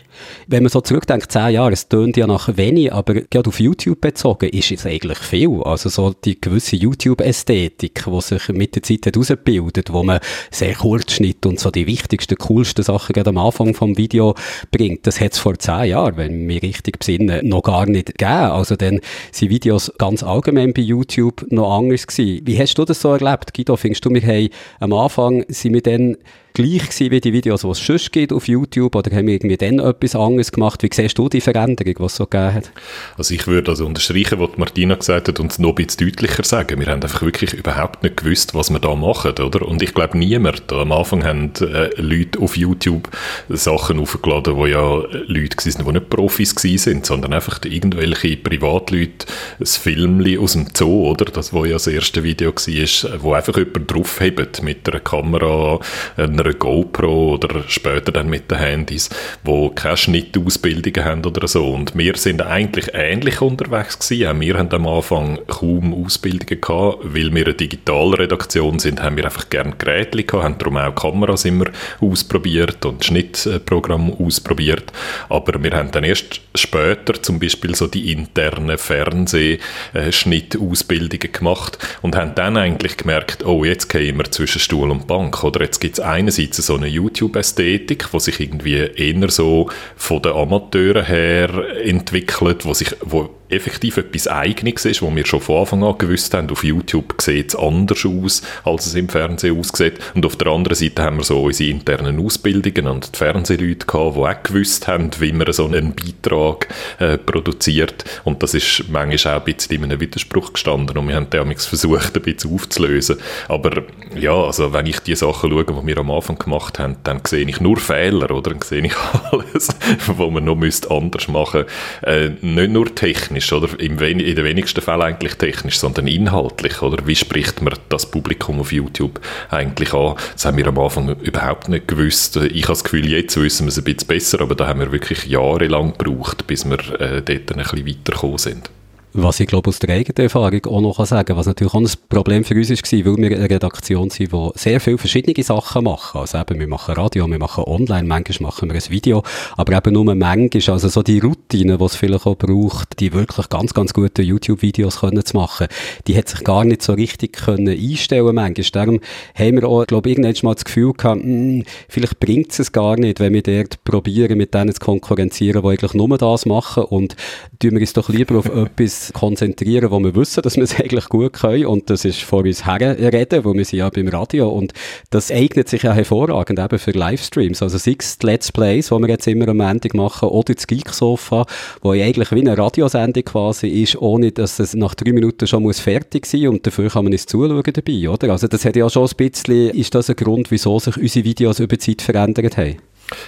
[0.47, 4.01] Wenn man so zurückdenkt, zehn Jahre, es tönt ja nach wenig, aber gerade auf YouTube
[4.01, 5.61] bezogen ist es eigentlich viel.
[5.63, 10.19] Also so die gewisse YouTube-Ästhetik, die sich mit der Zeit herausbildet, wo man
[10.51, 14.35] sehr Kurzschnitt und so die wichtigsten, coolsten Sachen gerade am Anfang vom Video
[14.71, 18.17] bringt, das hat es vor zehn Jahren, wenn ich mich richtig besinne, noch gar nicht
[18.17, 18.31] gegeben.
[18.31, 18.99] Also dann
[19.31, 22.41] sind Videos ganz allgemein bei YouTube noch anders gewesen.
[22.45, 23.53] Wie hast du das so erlebt?
[23.53, 24.49] Guido, findest du, wir haben
[24.79, 26.17] am Anfang, sind wir dann
[26.59, 29.55] gleich gewesen wie die Videos, die es sonst gibt auf YouTube oder haben wir irgendwie
[29.55, 30.83] dann etwas anderes gemacht?
[30.83, 32.71] Wie siehst du die Veränderung, die es so gegeben hat?
[33.17, 36.43] Also ich würde also unterstreichen, was Martina gesagt hat und es noch ein bisschen deutlicher
[36.43, 36.79] sagen.
[36.79, 39.65] Wir haben einfach wirklich überhaupt nicht gewusst, was wir da machen, oder?
[39.65, 43.09] Und ich glaube, niemand, am Anfang haben äh, Leute auf YouTube
[43.47, 49.27] Sachen aufgeladen, wo ja Leute waren, die nicht Profis waren, sondern einfach irgendwelche Privatleute
[49.59, 51.25] ein Filmli aus dem Zoo, oder?
[51.25, 55.79] Das, wo ja das erste Video war, wo einfach jemand draufhebt mit einer Kamera,
[56.17, 59.09] einer einer GoPro oder später dann mit den Handys,
[59.43, 61.69] wo keine Schnittausbildungen haben oder so.
[61.69, 64.41] Und wir sind eigentlich ähnlich unterwegs gewesen.
[64.41, 69.49] Wir haben am Anfang kaum Ausbildungen gehabt, weil wir eine Digitalredaktion sind, haben wir einfach
[69.49, 71.65] gerne Geräte gehabt, haben darum auch Kameras immer
[72.01, 74.91] ausprobiert und Schnittprogramm ausprobiert.
[75.29, 82.15] Aber wir haben dann erst später zum Beispiel Beispiel so die internen Fernsehschnittausbildungen gemacht und
[82.15, 85.41] haben dann eigentlich gemerkt, oh, jetzt gehen wir zwischen Stuhl und Bank.
[85.43, 90.33] Oder jetzt gibt es einerseits so eine YouTube-Ästhetik, die sich irgendwie eher so von den
[90.33, 91.49] Amateuren her
[91.83, 96.33] entwickelt, wo sich, wo effektiv etwas Eigenes ist, wo wir schon von Anfang an gewusst
[96.33, 99.99] haben, auf YouTube sieht es anders aus, als es im Fernsehen aussieht.
[100.13, 104.15] Und auf der anderen Seite haben wir so unsere internen Ausbildungen und die Fernsehleute gehabt,
[104.15, 106.67] die auch gewusst haben, wie man so einen Beitrag
[106.99, 108.05] äh, produziert.
[108.23, 111.65] Und das ist manchmal auch ein bisschen in einem Widerspruch gestanden und wir haben damals
[111.65, 113.17] versucht, ein bisschen aufzulösen.
[113.47, 113.83] Aber
[114.15, 117.47] ja, also wenn ich die Sachen schaue, die wir am Anfang gemacht haben, dann sehe
[117.47, 118.51] ich nur Fehler, oder?
[118.51, 118.93] Dann sehe ich
[119.31, 119.69] alles,
[120.07, 120.57] was man noch
[120.89, 122.09] anders machen müsste.
[122.09, 123.79] Äh, nicht nur technisch, technisch, oder?
[123.79, 127.05] in den wenigsten Fällen eigentlich technisch, sondern inhaltlich, oder?
[127.05, 130.15] Wie spricht man das Publikum auf YouTube eigentlich an?
[130.33, 132.35] Das haben wir am Anfang überhaupt nicht gewusst.
[132.37, 134.91] Ich habe das Gefühl, jetzt wissen wir es ein bisschen besser, aber da haben wir
[134.91, 138.69] wirklich jahrelang gebraucht, bis wir äh, dort ein bisschen weitergekommen sind.
[139.13, 141.89] Was ich glaube aus der eigenen Erfahrung auch noch sagen kann, was natürlich auch ein
[142.09, 146.19] Problem für uns war, weil wir eine Redaktion sind, die sehr viele verschiedene Sachen machen.
[146.19, 149.23] Also eben, wir machen Radio, wir machen online, manchmal machen wir ein Video,
[149.57, 153.49] aber eben nur manchmal, also so die Routine, die es vielleicht auch braucht, die wirklich
[153.49, 155.67] ganz, ganz gute YouTube-Videos können zu machen,
[156.05, 158.65] die hat sich gar nicht so richtig können einstellen manchmal.
[158.71, 158.99] Darum
[159.33, 162.71] haben wir auch, glaube ich, irgendwann mal das Gefühl gehabt, mh, hm, vielleicht bringt es
[162.71, 166.83] gar nicht, wenn wir dort probieren, mit denen zu konkurrenzieren, die eigentlich nur das machen
[166.83, 167.15] und
[167.57, 171.09] tun wir uns doch lieber auf etwas konzentrieren, wo wir wissen, dass wir es eigentlich
[171.09, 174.73] gut können und das ist vor uns herreden, wo wir sind ja beim Radio und
[175.09, 178.99] das eignet sich ja hervorragend eben für Livestreams, also sei es die Let's Plays, die
[178.99, 181.45] wir jetzt immer am Ende machen oder das Geek-Sofa,
[181.81, 185.79] wo eigentlich wie eine Radiosendung quasi ist, ohne dass es nach drei Minuten schon muss
[185.79, 188.31] fertig sein und dafür kann man es zuschauen dabei, oder?
[188.31, 191.59] Also das hat ja schon ein bisschen, ist das ein Grund, wieso sich unsere Videos
[191.59, 192.77] über Zeit verändert haben?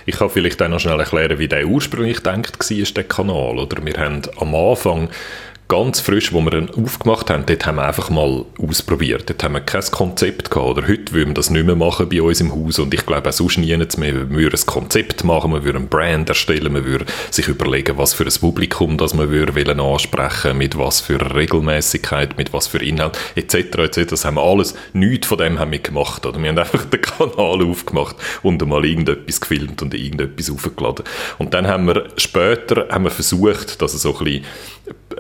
[0.06, 3.60] Ich kann vielleicht auch noch schnell erklären, wie der ursprünglich denkt war, der Kanal.
[3.60, 5.10] Oder wir haben am Anfang
[5.72, 9.30] ganz frisch, wo wir ihn aufgemacht haben, dort haben wir einfach mal ausprobiert.
[9.30, 10.68] Dort haben wir kein Konzept gehabt.
[10.68, 12.78] Oder heute würden wir das nicht mehr machen bei uns im Haus.
[12.78, 13.90] Und ich glaube auch sonst nie mehr.
[13.90, 18.14] Wir würden ein Konzept machen, wir würden ein Brand erstellen, wir würden sich überlegen, was
[18.14, 23.18] für ein Publikum das wir würden ansprechen mit was für Regelmäßigkeit, mit was für Inhalt,
[23.36, 23.56] etc.
[23.56, 24.10] etc.
[24.10, 26.26] Das haben wir alles, nichts von dem haben wir gemacht.
[26.26, 26.42] Oder?
[26.42, 31.06] Wir haben einfach den Kanal aufgemacht und mal irgendetwas gefilmt und irgendetwas aufgeladen.
[31.38, 34.46] Und dann haben wir später haben wir versucht, dass es so ein bisschen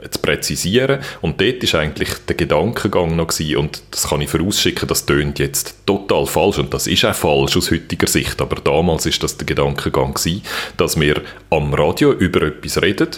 [0.09, 0.99] zu präzisieren.
[1.21, 5.39] Und dort ist eigentlich der Gedankengang noch gewesen, und das kann ich vorausschicken, das tönt
[5.39, 6.60] jetzt total falsch.
[6.60, 10.41] Und das ist auch falsch aus heutiger Sicht, aber damals ist das der Gedankengang gewesen,
[10.77, 13.10] dass wir am Radio über etwas reden,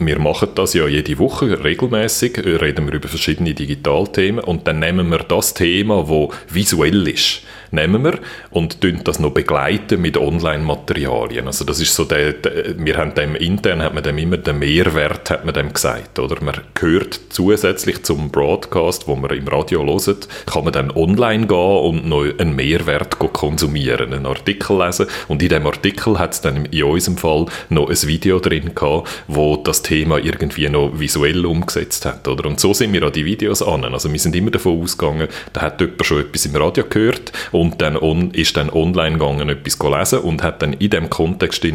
[0.00, 4.44] wir machen das ja jede Woche regelmäßig, reden wir über verschiedene Digitalthemen.
[4.44, 8.18] Und dann nehmen wir das Thema, wo visuell ist nehmen wir
[8.50, 11.46] und das noch begleiten mit Online-Materialien.
[11.46, 14.58] Also das ist so der, der, wir haben dem intern hat man dem immer den
[14.58, 16.42] Mehrwert hat man dem gesagt, oder?
[16.42, 21.56] Man hört zusätzlich zum Broadcast, wo man im Radio hört, kann man dann online gehen
[21.56, 26.66] und noch einen Mehrwert konsumieren, einen Artikel lesen und in dem Artikel hat es dann
[26.66, 32.04] in unserem Fall noch ein Video drin gehabt, wo das Thema irgendwie noch visuell umgesetzt
[32.06, 32.46] hat, oder?
[32.46, 33.84] Und so sind wir an die Videos an.
[33.84, 37.82] Also wir sind immer davon ausgegangen, da hat jemand schon etwas im Radio gehört und
[37.82, 41.66] dann on, ist dann online gegangen, etwas lesen und hat dann in dem Kontext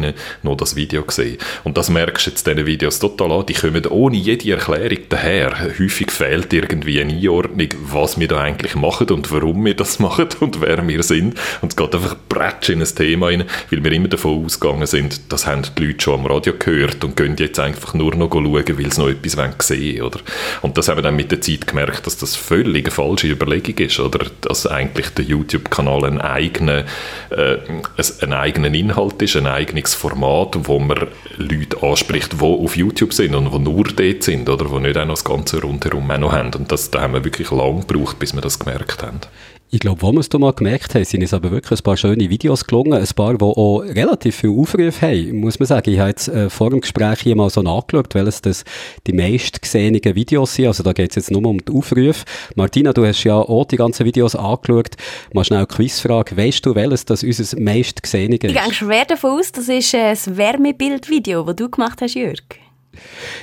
[0.42, 1.36] noch das Video gesehen.
[1.62, 5.52] Und das merkst du jetzt diesen Videos total an, die kommen ohne jede Erklärung daher.
[5.78, 10.28] Häufig fehlt irgendwie eine Einordnung, was wir da eigentlich machen und warum wir das machen
[10.40, 11.34] und wer wir sind.
[11.60, 15.32] Und es geht einfach bretsch in ein Thema rein, weil wir immer davon ausgegangen sind,
[15.32, 18.54] das haben die Leute schon am Radio gehört und gehen jetzt einfach nur noch schauen,
[18.54, 20.20] weil sie noch etwas sehen wollen, oder?
[20.62, 23.76] Und das haben wir dann mit der Zeit gemerkt, dass das völlig eine falsche Überlegung
[23.76, 24.26] ist, oder?
[24.40, 26.84] Dass eigentlich der YouTube YouTube-Kanal einen eigenen,
[27.30, 27.56] äh,
[28.22, 33.34] einen eigenen Inhalt ist, ein eigenes Format, wo man Leute anspricht, die auf YouTube sind
[33.34, 36.52] und die nur dort sind oder die nicht auch noch das Ganze rundherum noch haben.
[36.54, 39.20] Und das, da haben wir wirklich lange gebraucht, bis wir das gemerkt haben.
[39.70, 42.30] Ich glaube, wo wir es mal gemerkt haben, sind es aber wirklich ein paar schöne
[42.30, 45.90] Videos gelungen, ein paar, die auch relativ viel Aufrufe haben, muss man sagen.
[45.90, 48.64] Ich habe jetzt äh, vor dem Gespräch hier mal so nachgeschaut, welches das
[49.06, 50.68] die meist gesehenen Videos sind.
[50.68, 52.24] Also da geht es jetzt nur um die Aufrufe.
[52.54, 54.90] Martina, du hast ja auch die ganzen Videos angeschaut.
[55.32, 56.36] Mal schnell eine Quizfrage.
[56.36, 58.44] Weißt du, welches das unser meist gesehene ist?
[58.44, 62.63] Ich gehe schwer davon aus, das ist das Wärmebildvideo, das du gemacht hast, Jörg.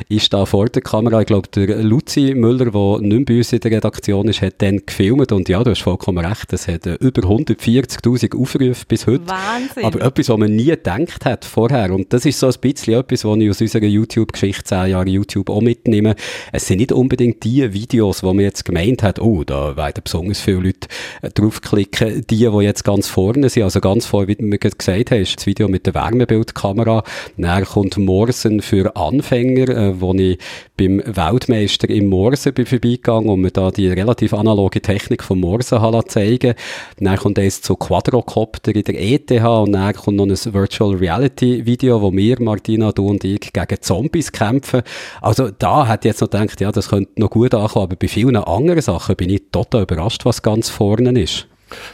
[0.07, 1.21] Ich stehe vor der Kamera.
[1.21, 4.55] Ich glaube, der Luzi Müller, der nicht mehr bei uns in der Redaktion ist, hat
[4.61, 5.31] dann gefilmt.
[5.31, 6.53] Und ja, du hast vollkommen recht.
[6.53, 9.27] Es hat äh, über 140.000 Aufrufe bis heute.
[9.27, 9.83] Wahnsinn.
[9.83, 11.93] Aber etwas, was man nie gedacht hat vorher.
[11.93, 15.49] Und das ist so ein bisschen etwas, was ich aus unserer YouTube-Geschichte, 10 Jahre YouTube,
[15.49, 16.15] auch mitnehme.
[16.51, 20.41] Es sind nicht unbedingt die Videos, wo man jetzt gemeint hat, oh, da werden besonders
[20.41, 20.87] viele Leute
[21.21, 22.25] äh, draufklicken.
[22.29, 23.63] Die, die jetzt ganz vorne sind.
[23.63, 27.03] Also ganz vorne, wie du mir gesagt hast, das Video mit der Wärmebildkamera.
[27.37, 30.37] Dann kommt Morsen für Anfänger länger, äh, wo ich
[30.77, 35.81] beim Weltmeister im Morse bin vorbeigegangen und mir da die relativ analoge Technik vom Morse
[35.81, 36.53] habe zeigen
[36.99, 41.65] Dann kommt eins zu Quadrocopter in der ETH und dann kommt noch ein Virtual Reality
[41.65, 44.81] Video, wo wir, Martina, du und ich, gegen Zombies kämpfen.
[45.21, 48.07] Also da hätte ich jetzt noch gedacht, ja, das könnte noch gut ankommen, aber bei
[48.07, 51.47] vielen anderen Sachen bin ich total überrascht, was ganz vorne ist.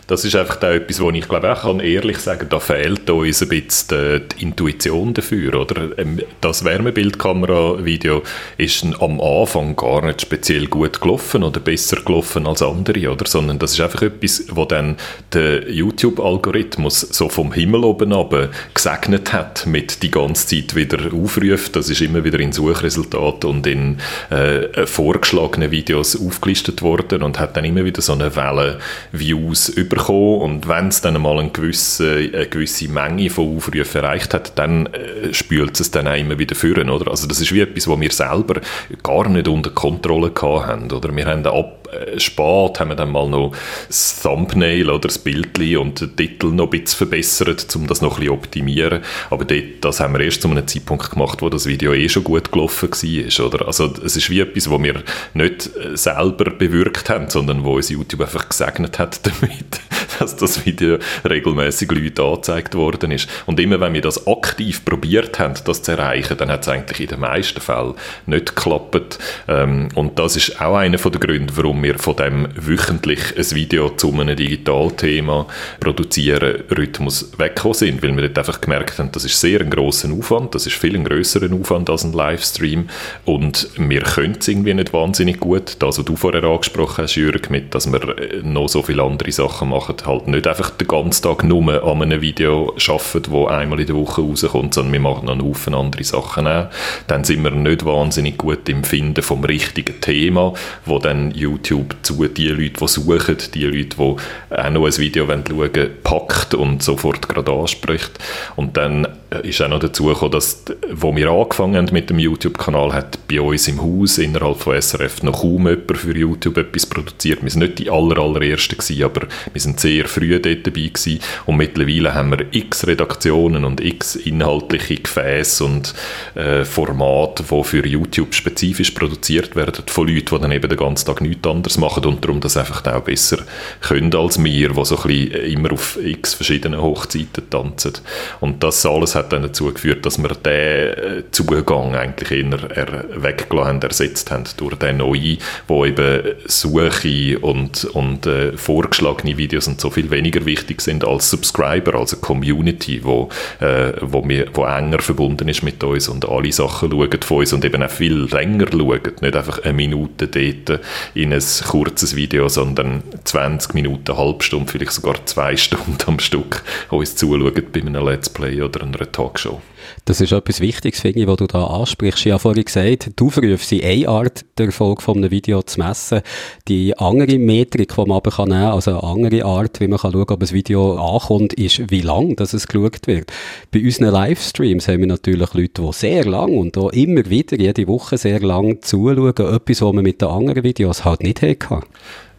[0.07, 3.41] Das ist einfach da etwas, wo ich glaube auch kann ehrlich sagen, da fehlt uns
[3.41, 5.97] ein bisschen die, Intuition dafür, oder?
[5.97, 8.23] Ähm, das Wärmebildkamera-Video
[8.57, 13.25] ist am Anfang gar nicht speziell gut gelaufen oder besser gelaufen als andere, oder?
[13.27, 14.95] Sondern das ist einfach etwas, wo dann
[15.33, 21.75] der YouTube-Algorithmus so vom Himmel oben ab gesegnet hat mit die ganze Zeit wieder aufruft.
[21.75, 23.97] Das ist immer wieder in Suchresultaten und in
[24.29, 28.79] äh, vorgeschlagenen Videos aufgelistet worden und hat dann immer wieder so eine Welle
[29.11, 34.33] Views bekommen und wenn es dann mal eine gewisse, eine gewisse Menge von Aufrufen erreicht
[34.33, 37.09] hat, dann äh, spült es dann auch immer wieder führen, oder?
[37.11, 38.61] Also das ist wie etwas, was wir selber
[39.03, 41.15] gar nicht unter Kontrolle haben, oder?
[41.15, 41.86] Wir haben ab äh,
[42.17, 43.53] spät haben wir dann mal noch
[43.87, 48.15] das Thumbnail oder das Bild und den Titel noch ein bisschen verbessert, um das noch
[48.15, 49.01] ein bisschen optimieren.
[49.29, 52.23] Aber dort, das haben wir erst zu einem Zeitpunkt gemacht, wo das Video eh schon
[52.23, 53.67] gut gelaufen war, oder?
[53.67, 57.89] Also es ist wie etwas, was wir nicht äh, selber bewirkt haben, sondern wo uns
[57.89, 59.79] YouTube einfach gesegnet hat damit,
[60.19, 60.97] dass das Video
[61.27, 63.29] regelmäßig Leuten angezeigt worden ist.
[63.45, 66.99] Und immer wenn wir das aktiv probiert haben, das zu erreichen, dann hat es eigentlich
[66.99, 67.93] in den meisten Fällen
[68.25, 69.19] nicht geklappt.
[69.47, 73.51] Ähm, und das ist auch einer der Gründe, warum warum wir von dem wöchentlich ein
[73.51, 75.45] Video zu einem Digitalthema
[75.79, 80.11] produzieren Rhythmus weggekommen sind, weil wir dort einfach gemerkt haben, das ist sehr ein grosser
[80.11, 82.89] Aufwand, das ist viel ein grösserer Aufwand als ein Livestream
[83.25, 85.75] und wir können es irgendwie nicht wahnsinnig gut.
[85.79, 89.69] Das, was du vorher angesprochen hast, Jürg, mit, dass wir noch so viele andere Sachen
[89.69, 93.85] machen, halt nicht einfach den ganzen Tag nur an einem Video arbeiten, das einmal in
[93.85, 96.69] der Woche rauskommt, sondern wir machen noch einen Haufen andere Sachen auch.
[97.05, 100.53] Dann sind wir nicht wahnsinnig gut im Finden vom richtigen Thema,
[100.85, 104.97] wo dann YouTube YouTube zu die Leute, die suchen, die Leute, die auch noch ein
[104.97, 108.11] Video schauen wollen, packt und sofort gerade anspricht.
[108.55, 109.07] Und dann
[109.43, 113.41] ist auch noch dazu gekommen, dass, wo wir angefangen haben mit dem YouTube-Kanal, hat bei
[113.41, 117.43] uns im Haus innerhalb von SRF noch kaum jemand für YouTube etwas produziert.
[117.43, 121.19] Wir sind nicht die aller, allerersten gewesen, aber wir sind sehr früh dort dabei gewesen.
[121.45, 125.93] Und mittlerweile haben wir x Redaktionen und x inhaltliche Gefäße und
[126.35, 131.05] äh, Formate, die für YouTube spezifisch produziert werden, von Leuten, die dann eben den ganzen
[131.05, 133.39] Tag nichts anderes machen und darum das einfach auch besser
[133.81, 137.93] können als wir, die so ein bisschen immer auf x verschiedenen Hochzeiten tanzen.
[138.39, 143.67] Und das alles hat dann dazu geführt, dass wir den äh, Zugang eigentlich eher weggelassen
[143.67, 149.81] haben, ersetzt haben durch den neuen, wo eben Suche und, und äh, vorgeschlagene Videos und
[149.81, 154.99] so viel weniger wichtig sind als Subscriber, also Community, wo, äh, wo, wir, wo enger
[154.99, 158.67] verbunden ist mit uns und alle Sachen schauen von uns und eben auch viel länger
[158.71, 160.81] schauen, nicht einfach eine Minute dort
[161.13, 166.19] in ein kurzes Video, sondern 20 Minuten, eine halbe Stunde, vielleicht sogar zwei Stunden am
[166.19, 169.61] Stück uns zuschauen bei einem Let's Play oder einer Talkshow.
[170.05, 172.25] Das ist etwas Wichtiges, finde ich, was du da ansprichst.
[172.25, 175.79] Ich habe vorhin gesagt, die Aufrufe sind eine Art, der Erfolg von einem Video zu
[175.79, 176.21] messen.
[176.67, 179.99] Die andere Metrik, die man aber kann nehmen kann, also eine andere Art, wie man
[179.99, 183.31] kann schauen kann, ob ein Video ankommt, ist, wie lang es geschaut wird.
[183.71, 187.87] Bei unseren Livestreams haben wir natürlich Leute, die sehr lang und auch immer wieder, jede
[187.87, 189.29] Woche sehr lang zuschauen.
[189.29, 191.81] Etwas, was man mit den anderen Videos halt nicht hatte.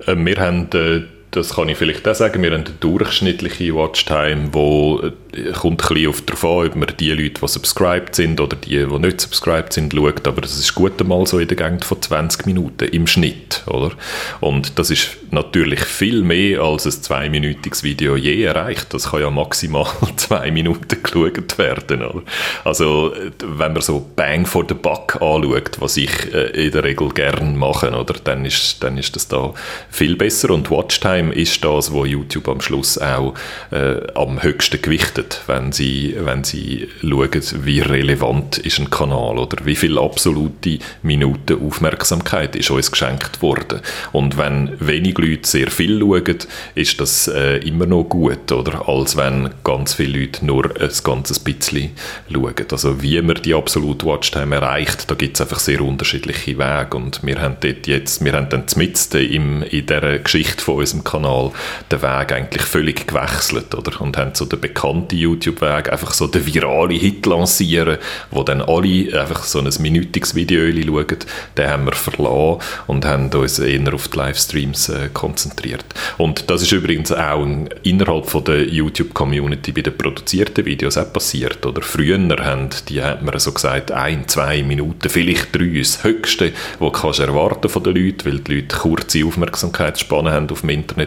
[0.06, 4.48] Äh, wir haben äh das kann ich vielleicht auch sagen, wir haben eine durchschnittliche Watchtime,
[4.52, 5.00] wo
[5.32, 8.56] äh, kommt ein bisschen auf darauf an, ob man die Leute, die subscribed sind oder
[8.56, 11.84] die, die nicht subscribed sind, schaut, aber das ist gut einmal so in der Gegend
[11.84, 13.92] von 20 Minuten im Schnitt, oder?
[14.40, 18.94] Und das ist natürlich viel mehr als ein zweiminütiges Video je erreicht.
[18.94, 19.86] Das kann ja maximal
[20.16, 22.22] zwei Minuten geschaut werden, oder?
[22.64, 23.12] Also,
[23.44, 27.56] wenn man so Bang for the Buck anschaut, was ich äh, in der Regel gerne
[27.56, 28.14] mache, oder?
[28.24, 29.52] Dann ist, dann ist das da
[29.90, 33.34] viel besser und Watchtime Time ist das, wo YouTube am Schluss auch
[33.70, 39.64] äh, am höchsten gewichtet, wenn sie, wenn sie schauen, wie relevant ist ein Kanal oder
[39.64, 43.80] wie viel absolute Minuten Aufmerksamkeit ist uns geschenkt worden.
[44.12, 46.38] Und wenn wenig Leute sehr viel schauen,
[46.74, 48.88] ist das äh, immer noch gut, oder?
[48.88, 51.90] Als wenn ganz viele Leute nur ein ganzes bisschen
[52.32, 52.54] schauen.
[52.70, 57.24] Also wie man die absolute Watchtime erreicht, da gibt es einfach sehr unterschiedliche Wege und
[57.24, 59.18] wir haben dort jetzt, wir haben dann mitten
[59.62, 61.52] in dieser Geschichte von unserem YouTube-Kanal
[61.90, 64.00] den Weg eigentlich völlig gewechselt, oder?
[64.00, 67.98] Und haben so den bekannten YouTube-Weg einfach so den virale Hit lancieren,
[68.30, 71.18] wo dann alle einfach so ein minütiges Video schauen,
[71.56, 75.84] den haben wir verlassen und haben uns eher auf die Livestreams äh, konzentriert.
[76.18, 77.46] Und das ist übrigens auch
[77.82, 81.82] innerhalb von der YouTube-Community bei den produzierten Videos auch passiert, oder?
[81.82, 87.16] Früher haben die, hat man so gesagt, ein, zwei Minuten, vielleicht drei, das Höchste, was
[87.16, 90.97] du erwarten von den Leuten, weil die Leute kurze Aufmerksamkeitsspannen haben auf dem Internet.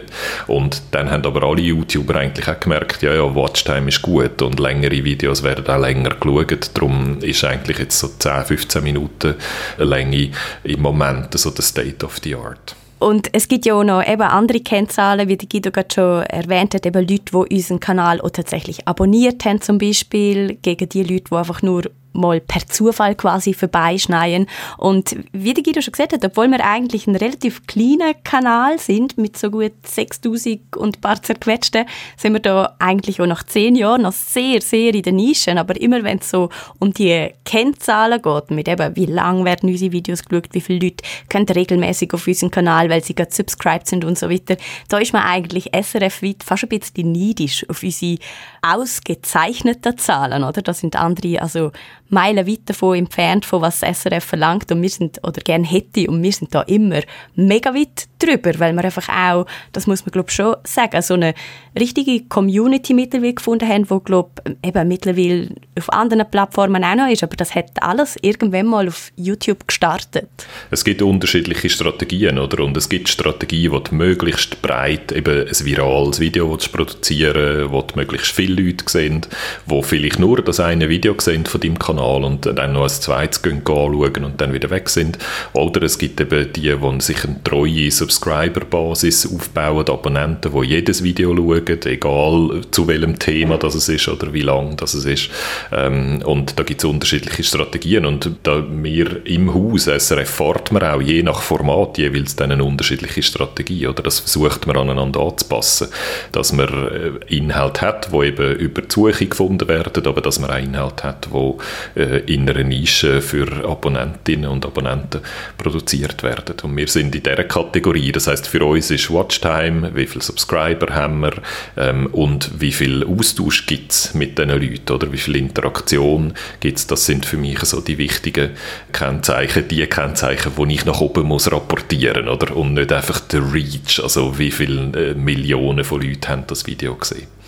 [0.46, 4.58] Und dann haben aber alle YouTuber eigentlich auch gemerkt, ja, ja, Watchtime ist gut und
[4.60, 6.70] längere Videos werden auch länger geschaut.
[6.74, 9.34] Darum ist eigentlich jetzt so 10, 15 Minuten
[9.78, 10.30] Länge
[10.64, 12.76] im Moment so der State of the Art.
[13.02, 16.86] Und es gibt ja auch noch eben andere Kennzahlen, wie Guido gerade schon erwähnt hat,
[16.86, 21.34] eben Leute, die unseren Kanal auch tatsächlich abonniert haben zum Beispiel, gegen die Leute, die
[21.34, 21.82] einfach nur
[22.12, 24.46] mal per Zufall quasi vorbeischneien.
[24.78, 29.18] Und wie der Guido schon gesagt hat, obwohl wir eigentlich ein relativ kleiner Kanal sind,
[29.18, 31.86] mit so gut 6000 und ein paar zerquetschten,
[32.16, 35.58] sind wir da eigentlich auch nach zehn Jahren noch sehr, sehr in den Nischen.
[35.58, 36.48] Aber immer wenn es so
[36.78, 41.04] um die Kennzahlen geht, mit eben, wie lang werden unsere Videos geschaut, wie viele Leute
[41.28, 44.56] können regelmäßig auf unseren Kanal, weil sie gerade subscribed sind und so weiter,
[44.88, 48.18] da ist man eigentlich SRF-weit fast ein bisschen neidisch auf unsere
[48.62, 50.62] ausgezeichneten Zahlen, oder?
[50.62, 51.72] Da sind andere, also
[52.12, 56.22] meilenweit davon entfernt, von was das SRF verlangt und wir sind, oder gerne hätte, und
[56.22, 57.00] wir sind da immer
[57.34, 61.14] mega weit drüber, weil wir einfach auch, das muss man glaube ich schon sagen, so
[61.14, 61.34] eine
[61.78, 64.30] richtige Community mittlerweile gefunden haben, wo glaube
[64.62, 65.48] eben mittlerweile
[65.78, 70.28] auf anderen Plattformen auch noch ist, aber das hat alles irgendwann mal auf YouTube gestartet.
[70.70, 72.62] Es gibt unterschiedliche Strategien, oder?
[72.62, 78.32] Und es gibt Strategien, wo du möglichst breit eben ein virales Video produzieren wo möglichst
[78.32, 79.22] viele Leute sehen,
[79.66, 82.88] wo vielleicht nur das eine Video sehen von deinem Kanal Kanal und dann noch ein
[82.88, 85.18] zweites gehen anschauen und dann wieder weg sind.
[85.52, 91.34] Oder es gibt eben die, die sich eine treue Subscriber-Basis aufbauen, Abonnenten, die jedes Video
[91.34, 95.30] schauen, egal zu welchem Thema das es ist oder wie lang das es ist.
[95.72, 100.82] Ähm, und da gibt es unterschiedliche Strategien und da wir im Haus SRF fährt man
[100.82, 105.88] auch je nach Format jeweils dann eine unterschiedliche Strategie oder das versucht man aneinander anzupassen,
[106.32, 110.50] dass man äh, Inhalt hat, wo eben über die Suche gefunden werden, aber dass man
[110.50, 111.58] auch Inhalt hat, wo
[111.94, 115.20] in einer Nische für Abonnentinnen und Abonnenten
[115.58, 116.56] produziert werden.
[116.62, 118.12] Und wir sind in dieser Kategorie.
[118.12, 121.32] Das heißt, für uns ist Watchtime, wie viele Subscriber haben wir
[121.76, 126.78] ähm, und wie viel Austausch gibt es mit diesen Leuten oder wie viel Interaktion gibt
[126.78, 126.86] es.
[126.86, 128.50] Das sind für mich so die wichtigen
[128.92, 134.00] Kennzeichen, die Kennzeichen, die ich nach oben muss rapportieren oder und nicht einfach der Reach,
[134.02, 137.41] also wie viele äh, Millionen von Leuten haben das Video gesehen.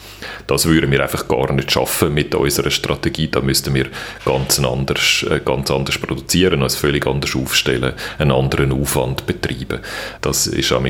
[0.46, 3.28] Das würden wir einfach gar nicht schaffen mit unserer Strategie.
[3.28, 3.86] Da müssten wir
[4.24, 9.80] ganz anders, äh, ganz anders produzieren, uns völlig anders aufstellen, einen anderen Aufwand betreiben.
[10.20, 10.82] Das ist auch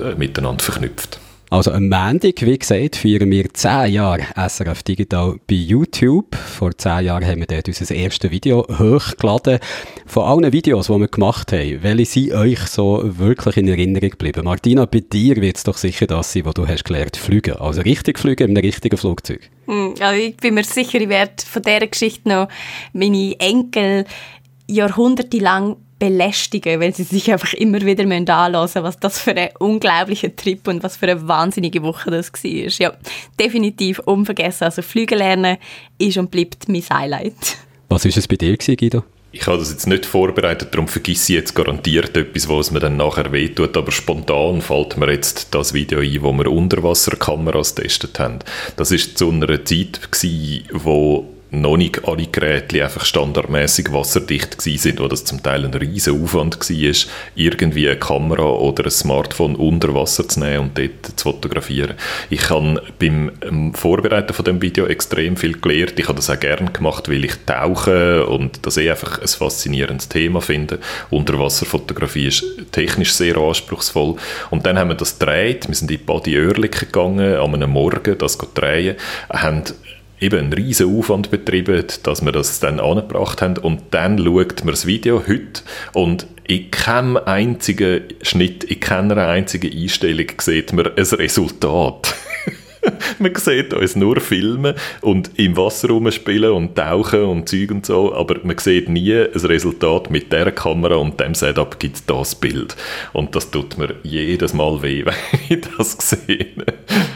[0.00, 1.20] äh, miteinander verknüpft.
[1.52, 6.36] Also am Montag, wie gesagt, feiern wir 10 Jahre SRF Digital bei YouTube.
[6.36, 9.58] Vor 10 Jahren haben wir dort unser erstes Video hochgeladen.
[10.06, 14.44] Von allen Videos, die wir gemacht haben, welche sind euch so wirklich in Erinnerung geblieben?
[14.44, 17.56] Martina, bei dir wird es doch sicher das sein, was du hast gelernt, fliegen.
[17.56, 19.40] Also richtig fliegen in einem richtigen Flugzeug.
[19.66, 22.46] Hm, also ich bin mir sicher, ich werde von dieser Geschichte noch
[22.92, 24.04] meine Enkel
[24.68, 30.66] jahrhundertelang belästigen, weil sie sich einfach immer wieder anhören was das für ein unglaublicher Trip
[30.66, 32.50] und was für eine wahnsinnige Woche das war.
[32.50, 32.92] Ja,
[33.38, 34.64] definitiv unvergessen.
[34.64, 35.58] Also Flüge lernen
[35.98, 37.58] ist und bleibt mein Highlight.
[37.88, 39.04] Was war es bei dir, Guido?
[39.32, 42.96] Ich habe das jetzt nicht vorbereitet, darum vergesse ich jetzt garantiert etwas, was mir dann
[42.96, 48.40] nachher wehtut, aber spontan fällt mir jetzt das Video ein, wo wir Unterwasserkameras getestet haben.
[48.74, 55.00] Das war zu einer Zeit, gewesen, wo noch nicht alle Geräte einfach standardmäßig wasserdicht sind,
[55.00, 59.94] wo das zum Teil ein riesen Aufwand war, irgendwie eine Kamera oder ein Smartphone unter
[59.94, 61.96] Wasser zu nehmen und dort zu fotografieren.
[62.28, 65.98] Ich habe beim ähm, Vorbereiten von dem Video extrem viel gelernt.
[65.98, 70.08] Ich habe das auch gerne gemacht, weil ich tauche und das eh einfach ein faszinierendes
[70.08, 70.78] Thema finde.
[71.10, 74.16] Unterwasserfotografie ist technisch sehr anspruchsvoll.
[74.50, 75.66] Und dann haben wir das gedreht.
[75.66, 78.96] Wir sind in die Oerlikon gegangen, an einem Morgen, das drehen,
[79.30, 79.64] haben
[80.20, 84.72] eben einen riesen Aufwand betrieben, dass wir das dann angebracht haben und dann schaut man
[84.72, 85.62] das Video heute
[85.92, 92.14] und in keinem einzigen Schnitt, in keiner einzigen Einstellung sieht man ein Resultat.
[93.18, 98.14] man sieht uns nur filmen und im Wasser rumspielen und tauchen und Zeug und so,
[98.14, 102.34] aber man sieht nie ein Resultat mit der Kamera und dem Setup gibt es das
[102.34, 102.76] Bild.
[103.12, 105.14] Und das tut mir jedes Mal weh, wenn
[105.48, 106.46] ich das sehe.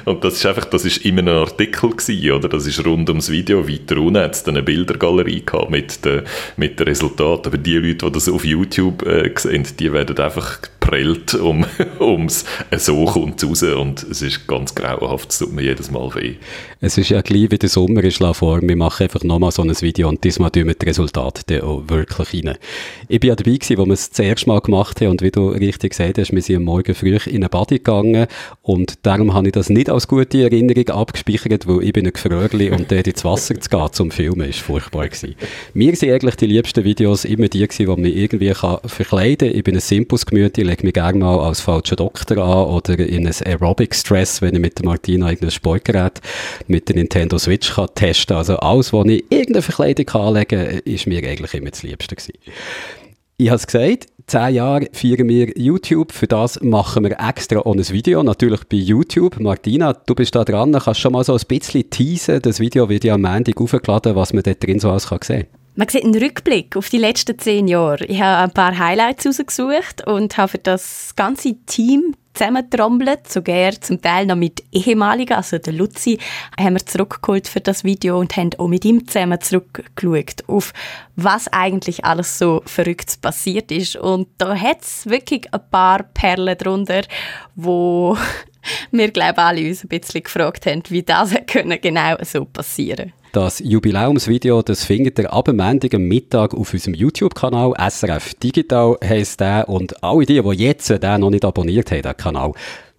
[0.05, 2.49] Und das ist einfach, das ist in einem Artikel gewesen, oder?
[2.49, 3.69] Das ist rund ums Video.
[3.69, 6.23] Weiter unten hat es eine Bildergalerie gehabt mit den,
[6.57, 7.47] mit den Resultaten.
[7.49, 11.65] Aber die Leute, die das auf YouTube äh, sehen, die werden einfach prellt um,
[11.99, 12.45] ums
[12.77, 16.35] so kommt es raus und es ist ganz grauenhaft, es tut mir jedes Mal weh.
[16.81, 19.81] Es ist ja gleich wie der Sommer ist vor, wir machen einfach nochmal so ein
[19.81, 22.59] Video und diesmal tun wir die Resultate auch wirklich rein.
[23.09, 25.31] Ich war ja dabei gewesen, wo wir es das erste Mal gemacht haben und wie
[25.31, 28.27] du richtig gesagt hast, wir sind am Morgen früh in eine Body gegangen
[28.61, 32.71] und darum habe ich das nicht als gute Erinnerung abgespeichert, weil ich bin ein Gefröhrli
[32.71, 35.35] und der ins Wasser zu gehen zum Filmen ist furchtbar gewesen.
[35.73, 39.57] Mir sind eigentlich die liebsten Videos immer die gewesen, wo man irgendwie kann verkleiden kann.
[39.57, 42.99] Ich bin ein simples Gemüte, ich lege mich gerne mal als falscher Doktor an oder
[42.99, 46.21] in ein Aerobic-Stress, wenn ich mit der Martina irgendein Sportgerät
[46.67, 51.07] mit der Nintendo Switch kann testen Also alles, wo ich irgendeine Verkleidung anlegen kann, ist
[51.07, 52.33] mir eigentlich immer das Liebste gewesen.
[53.37, 56.13] Ich habe es gesagt, zehn Jahre feiern wir YouTube.
[56.13, 59.39] Für das machen wir extra ein Video, natürlich bei YouTube.
[59.39, 62.43] Martina, du bist da dran, kannst schon mal so ein bisschen teasen.
[62.43, 65.47] Das Video wird ja am Montag aufgeladen, was man dort drin so alles kann sehen
[65.51, 65.64] kann.
[65.77, 68.05] Man sieht einen Rückblick auf die letzten zehn Jahre.
[68.05, 74.01] Ich habe ein paar Highlights rausgesucht und habe für das ganze Team zusammentrommelt, sogar zum
[74.01, 76.19] Teil noch mit ehemaligen, also der Luzi,
[76.59, 80.73] haben wir zurückgeholt für das Video und haben auch mit ihm zusammen zurückgeschaut auf
[81.17, 83.97] was eigentlich alles so verrückt passiert ist.
[83.97, 87.03] Und da hat es wirklich ein paar Perlen drunter,
[87.57, 88.17] wo
[88.93, 91.35] wir, glaube ich, alle uns ein bisschen gefragt haben, wie das
[91.83, 97.75] genau so passieren das Jubiläumsvideo, das findet ihr ab Montag Mittag auf unserem YouTube-Kanal.
[97.91, 99.69] SRF Digital heisst der.
[99.69, 102.53] Und alle die, die jetzt den noch nicht abonniert haben, den Kanal,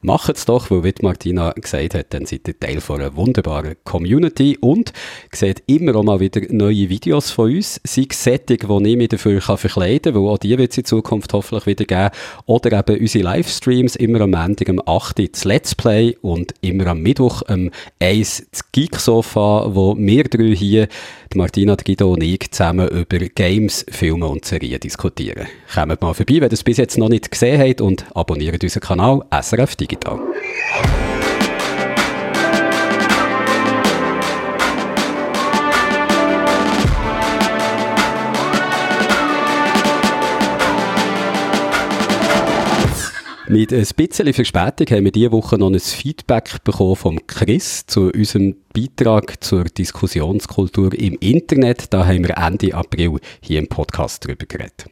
[0.06, 3.74] Macht es doch, weil wie Martina gesagt hat, dann seid ihr Teil von einer wunderbaren
[3.86, 4.94] Community und
[5.32, 9.10] seht immer auch mal wieder neue Videos von uns, sei es Setting, die ich mich
[9.10, 13.02] dafür kann verkleiden kann, auch die wird es in Zukunft hoffentlich wieder geben, oder eben
[13.02, 15.34] unsere Livestreams, immer am Montag am 8.
[15.34, 20.88] das Let's Play und immer am Mittwoch am 1 das Geek-Sofa, wo wir drei hier,
[21.36, 25.48] Martina, Guido und ich, zusammen über Games, Filme und Serien diskutieren.
[25.74, 28.82] Kommt mal vorbei, wenn ihr es bis jetzt noch nicht gesehen habt und abonniert unseren
[28.82, 30.20] Kanal SRF Digital
[43.48, 48.12] Mit ein bisschen Verspätung haben wir diese Woche noch ein Feedback bekommen vom Chris zu
[48.12, 51.94] unserem Beitrag zur Diskussionskultur im Internet.
[51.94, 54.88] Da haben wir Ende April hier im Podcast drüber geredet.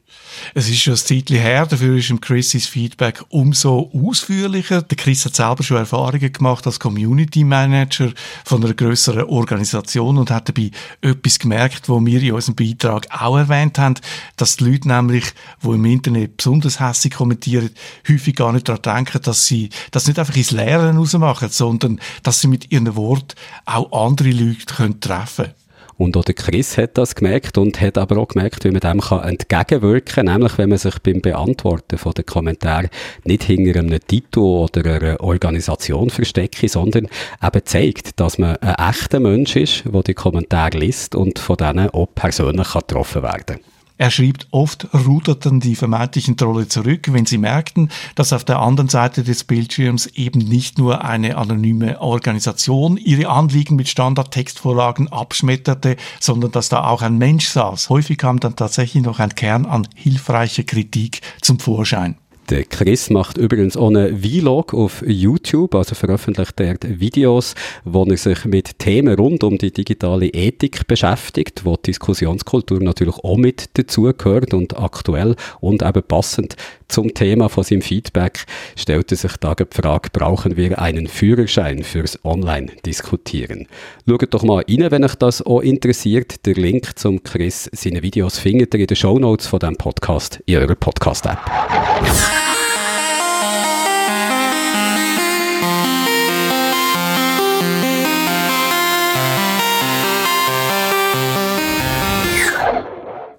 [0.53, 4.81] Es ist schon ein Zeitchen her, dafür ist im Chris's Feedback umso ausführlicher.
[4.81, 8.11] Der Chris hat selber schon Erfahrungen gemacht als Community Manager
[8.45, 13.37] von einer größeren Organisation und hat dabei etwas gemerkt, wo wir in unserem Beitrag auch
[13.37, 13.95] erwähnt haben,
[14.37, 15.25] dass die Leute nämlich,
[15.61, 17.71] die im Internet besonders hässlich kommentieren,
[18.07, 22.41] häufig gar nicht daran denken, dass sie das nicht einfach ins Leere rausmachen, sondern dass
[22.41, 23.35] sie mit ihren Worten
[23.65, 25.63] auch andere Leute können treffen können.
[25.97, 28.99] Und auch der Chris hat das gemerkt und hat aber auch gemerkt, wie man dem
[28.99, 32.89] kann entgegenwirken kann, nämlich wenn man sich beim Beantworten von den Kommentaren
[33.23, 37.07] nicht hinter einem Titel oder einer Organisation versteckt, sondern
[37.41, 41.89] eben zeigt, dass man ein echter Mensch ist, der die Kommentare liest und von denen
[41.91, 43.72] auch persönlich getroffen werden kann.
[43.97, 48.89] Er schrieb, oft ruderten die vermeintlichen Trolle zurück, wenn sie merkten, dass auf der anderen
[48.89, 56.51] Seite des Bildschirms eben nicht nur eine anonyme Organisation ihre Anliegen mit Standardtextvorlagen abschmetterte, sondern
[56.51, 57.89] dass da auch ein Mensch saß.
[57.89, 62.17] Häufig kam dann tatsächlich noch ein Kern an hilfreicher Kritik zum Vorschein.
[62.49, 68.17] Der Chris macht übrigens auch einen Vlog auf YouTube, also veröffentlicht er Videos, wo er
[68.17, 73.77] sich mit Themen rund um die digitale Ethik beschäftigt, wo die Diskussionskultur natürlich auch mit
[73.77, 76.57] dazugehört und aktuell und eben passend
[76.93, 82.23] zum Thema von seinem Feedback stellte sich da die Frage, brauchen wir einen Führerschein fürs
[82.23, 83.67] Online-Diskutieren?
[84.07, 86.45] Schaut doch mal rein, wenn euch das auch interessiert.
[86.45, 90.57] Der Link zum Chris, seine Videos findet ihr in den Shownotes von diesem Podcast in
[90.57, 92.32] eurer Podcast-App.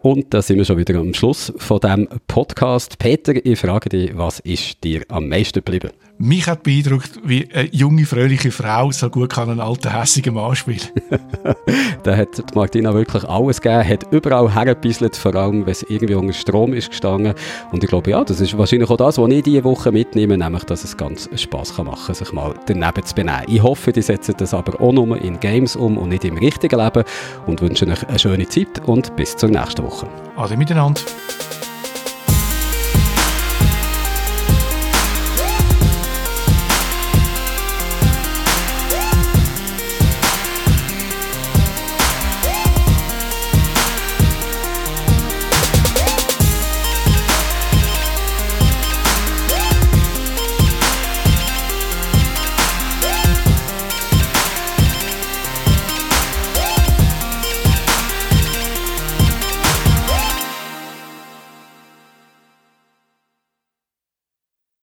[0.05, 2.99] Und da sind wir schon wieder am Schluss von dem Podcast.
[2.99, 5.93] Peter, ich frage dich, was ist dir am meisten geblieben?
[6.17, 10.55] Mich hat beeindruckt, wie eine junge, fröhliche Frau so gut kann einen alten, hässigen Mann
[10.55, 10.79] spielen.
[12.05, 16.33] da hat Martina wirklich alles gegeben, hat überall hergebisselt, vor allem, wenn es irgendwie unter
[16.33, 17.35] Strom ist gestanden.
[17.73, 20.63] Und ich glaube, ja, das ist wahrscheinlich auch das, was ich diese Woche mitnehme, nämlich,
[20.65, 23.43] dass es ganz Spass kann machen sich mal daneben zu benehmen.
[23.49, 26.79] Ich hoffe, die setzen das aber auch nur in Games um und nicht im richtigen
[26.79, 27.03] Leben
[27.47, 30.07] und wünsche euch eine schöne Zeit und bis zur nächsten Woche.
[30.37, 31.01] Ade miteinander.